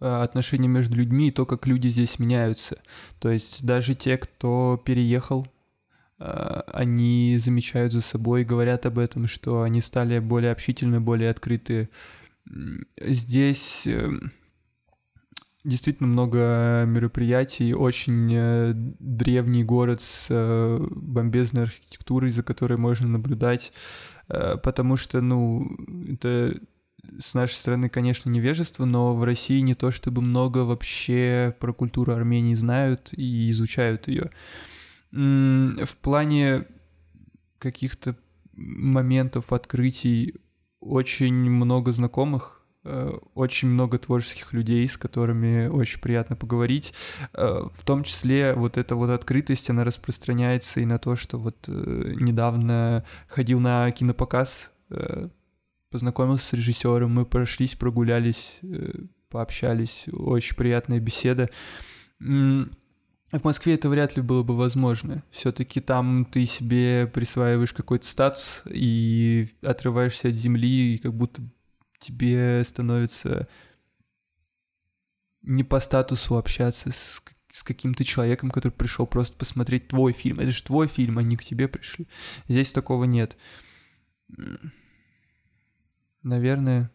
[0.00, 2.78] отношения между людьми и то, как люди здесь меняются.
[3.18, 5.46] То есть даже те, кто переехал,
[6.18, 11.88] э, они замечают за собой, говорят об этом, что они стали более общительны, более открыты.
[12.96, 14.32] Здесь эм,
[15.64, 23.72] действительно много мероприятий, очень э, древний город с э, бомбезной архитектурой, за которой можно наблюдать,
[24.28, 25.68] э, потому что, ну,
[26.08, 26.54] это
[27.18, 32.12] с нашей стороны, конечно, невежество, но в России не то чтобы много вообще про культуру
[32.12, 34.30] Армении знают и изучают ее.
[35.10, 36.66] В плане
[37.58, 38.16] каких-то
[38.52, 40.34] моментов, открытий
[40.80, 46.94] очень много знакомых, Э, очень много творческих людей, с которыми очень приятно поговорить.
[47.34, 51.68] Э, в том числе вот эта вот открытость, она распространяется и на то, что вот
[51.68, 54.72] э, недавно ходил на кинопоказ,
[55.90, 58.60] познакомился с режиссером, мы прошлись, прогулялись,
[59.28, 61.50] пообщались, очень приятная беседа.
[62.18, 65.22] В Москве это вряд ли было бы возможно.
[65.30, 71.42] Все-таки там ты себе присваиваешь какой-то статус и отрываешься от земли, и как будто
[71.98, 73.46] тебе становится
[75.42, 77.22] не по статусу общаться с,
[77.52, 80.40] с каким-то человеком, который пришел просто посмотреть твой фильм.
[80.40, 82.08] Это же твой фильм, они к тебе пришли.
[82.48, 83.36] Здесь такого нет.
[86.28, 86.90] Наверное.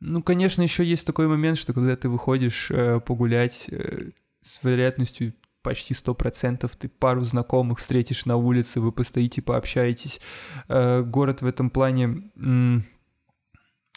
[0.00, 4.10] Ну, конечно, еще есть такой момент, что когда ты выходишь э, погулять э,
[4.42, 10.20] с вероятностью почти сто процентов ты пару знакомых встретишь на улице, вы постоите, пообщаетесь.
[10.68, 12.84] Э, город в этом плане м-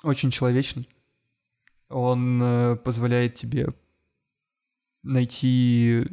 [0.02, 0.88] очень человечный.
[1.90, 3.74] Он э, позволяет тебе
[5.04, 6.06] найти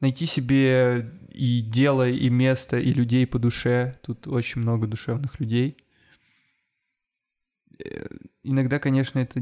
[0.00, 3.98] найти себе и дело, и место, и людей по душе.
[4.02, 5.76] Тут очень много душевных людей.
[7.84, 8.06] Э,
[8.42, 9.40] иногда, конечно, это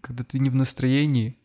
[0.00, 1.38] когда ты не в настроении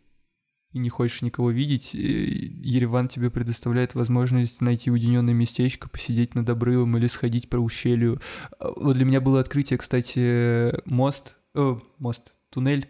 [0.72, 6.96] и не хочешь никого видеть, Ереван тебе предоставляет возможность найти уединенное местечко, посидеть над обрывом
[6.96, 8.22] или сходить по ущелью.
[8.60, 12.88] А, вот для меня было открытие, кстати, мост, о, мост, туннель,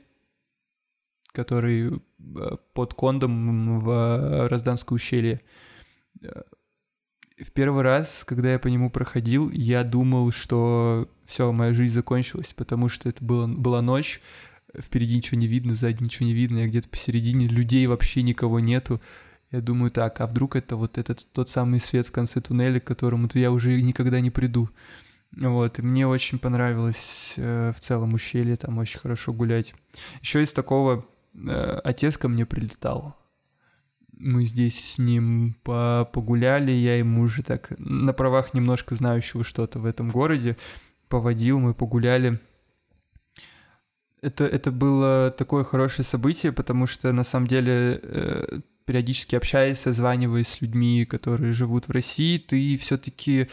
[1.32, 2.00] который э,
[2.74, 5.42] под Кондом в Розданское ущелье.
[6.22, 6.42] Э,
[7.42, 12.54] в первый раз, когда я по нему проходил, я думал, что все, моя жизнь закончилась,
[12.54, 14.20] потому что это было, была ночь,
[14.78, 19.02] впереди ничего не видно, сзади ничего не видно, я где-то посередине, людей вообще никого нету.
[19.52, 22.84] Я думаю, так, а вдруг это вот этот тот самый свет в конце туннеля, к
[22.84, 24.70] которому-то я уже никогда не приду.
[25.36, 29.74] Вот, и мне очень понравилось э, в целом ущелье, там очень хорошо гулять.
[30.22, 31.02] Еще из такого э,
[31.84, 33.16] отец ко мне прилетал.
[34.12, 39.80] Мы здесь с ним по погуляли, я ему уже так на правах немножко знающего что-то
[39.80, 40.58] в этом городе
[41.08, 42.40] поводил, мы погуляли.
[44.22, 50.48] Это, это было такое хорошее событие, потому что на самом деле э, периодически общаясь, созваниваясь
[50.48, 53.48] с людьми, которые живут в России, ты все-таки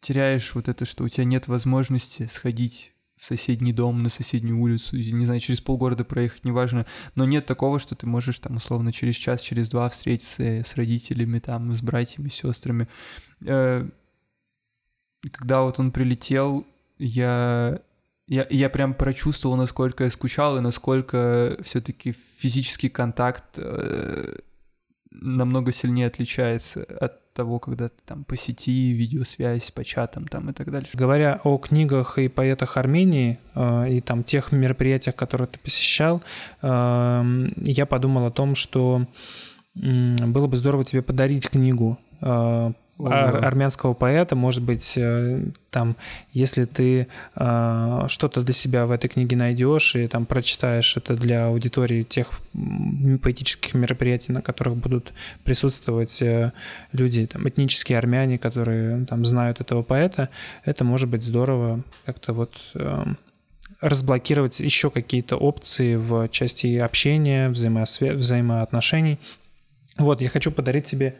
[0.00, 4.96] теряешь вот это, что у тебя нет возможности сходить в соседний дом, на соседнюю улицу,
[4.96, 9.14] не знаю, через полгорода проехать, неважно, но нет такого, что ты можешь там условно через
[9.16, 12.88] час, через два встретиться с родителями, там, с братьями, сестрами.
[13.44, 13.88] Э,
[15.32, 16.66] когда вот он прилетел,
[16.98, 17.80] я
[18.28, 24.38] я, я прям прочувствовал, насколько я скучал и насколько все-таки физический контакт э,
[25.10, 30.52] намного сильнее отличается от того, когда ты там по сети, видеосвязь, по чатам там и
[30.52, 30.96] так дальше.
[30.96, 36.22] Говоря о книгах и поэтах Армении э, и там тех мероприятиях, которые ты посещал,
[36.62, 39.06] э, я подумал о том, что
[39.74, 45.96] было бы здорово тебе подарить книгу э, ар- армянского поэта, может быть, э, там,
[46.32, 51.46] если ты э, что-то для себя в этой книге найдешь и там прочитаешь это для
[51.46, 52.28] аудитории тех
[53.22, 55.12] поэтических мероприятий, на которых будут
[55.44, 56.52] присутствовать э,
[56.92, 60.30] люди, там, этнические армяне, которые там знают этого поэта,
[60.64, 63.04] это может быть здорово как-то вот э,
[63.80, 68.14] разблокировать еще какие-то опции в части общения, взаимосвя...
[68.14, 69.18] взаимоотношений.
[69.98, 71.16] Вот, я хочу подарить тебе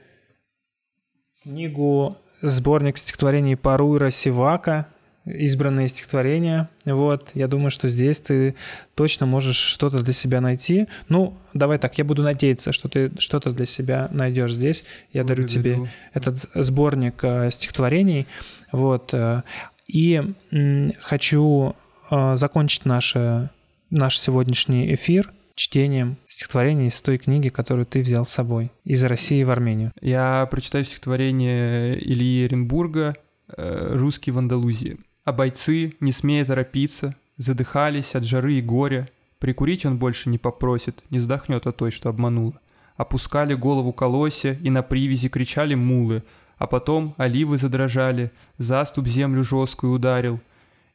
[1.47, 4.86] книгу сборник стихотворений Парура Сивака,
[5.24, 6.68] избранные стихотворения.
[6.84, 8.57] Вот, я думаю, что здесь ты
[8.97, 10.88] точно можешь что-то для себя найти.
[11.09, 14.84] Ну, давай так, я буду надеяться, что ты что-то для себя найдешь здесь.
[15.12, 15.47] Я Благодарю.
[15.47, 18.26] дарю тебе этот сборник э, стихотворений.
[18.72, 19.42] Вот, э,
[19.86, 21.76] и м, хочу
[22.11, 23.51] э, закончить наше,
[23.90, 29.42] наш сегодняшний эфир чтением стихотворения из той книги, которую ты взял с собой из России
[29.42, 29.90] в Армению.
[30.00, 33.16] Я прочитаю стихотворение Ильи Оренбурга
[33.48, 34.98] э, «Русский в Андалузии».
[35.24, 39.09] А бойцы, не смея торопиться, задыхались от жары и горя.
[39.40, 42.61] Прикурить он больше не попросит, не вздохнет о той, что обманула.
[42.96, 46.22] Опускали голову колосья и на привязи кричали мулы,
[46.59, 50.40] а потом оливы задрожали, заступ землю жесткую ударил.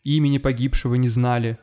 [0.04, 1.58] Имени погибшего не знали.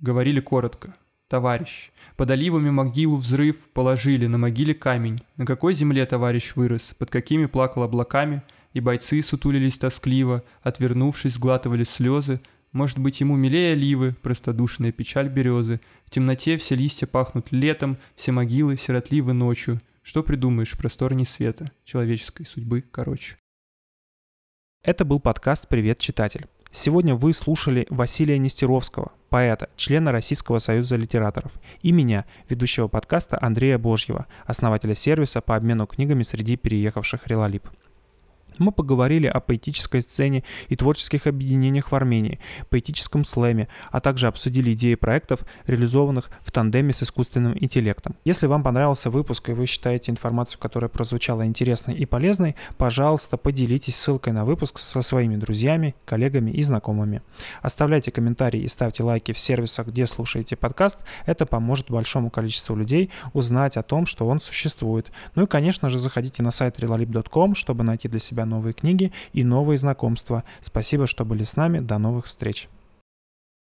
[0.00, 0.94] Говорили коротко.
[1.28, 1.90] Товарищ.
[2.16, 5.20] Под оливами могилу взрыв положили, на могиле камень.
[5.36, 8.42] На какой земле товарищ вырос, под какими плакал облаками,
[8.74, 12.40] и бойцы сутулились тоскливо, отвернувшись, сглатывали слезы.
[12.70, 15.80] Может быть, ему милее оливы, простодушная печаль березы.
[16.04, 19.80] В темноте все листья пахнут летом, все могилы сиротливы ночью.
[20.02, 23.36] Что придумаешь в просторней света, человеческой судьбы короче.
[24.84, 26.46] Это был подкаст «Привет, читатель».
[26.70, 33.78] Сегодня вы слушали Василия Нестеровского, поэта, члена Российского союза литераторов, и меня, ведущего подкаста Андрея
[33.78, 37.68] Божьего, основателя сервиса по обмену книгами среди переехавших Релалип.
[38.58, 42.40] Мы поговорили о поэтической сцене и творческих объединениях в Армении,
[42.70, 48.16] поэтическом слэме, а также обсудили идеи проектов, реализованных в тандеме с искусственным интеллектом.
[48.24, 53.96] Если вам понравился выпуск и вы считаете информацию, которая прозвучала интересной и полезной, пожалуйста, поделитесь
[53.96, 57.22] ссылкой на выпуск со своими друзьями, коллегами и знакомыми.
[57.62, 60.98] Оставляйте комментарии и ставьте лайки в сервисах, где слушаете подкаст.
[61.26, 65.10] Это поможет большому количеству людей узнать о том, что он существует.
[65.34, 69.44] Ну и, конечно же, заходите на сайт relalib.com, чтобы найти для себя новые книги и
[69.44, 70.44] новые знакомства.
[70.60, 71.80] Спасибо, что были с нами.
[71.80, 72.68] До новых встреч.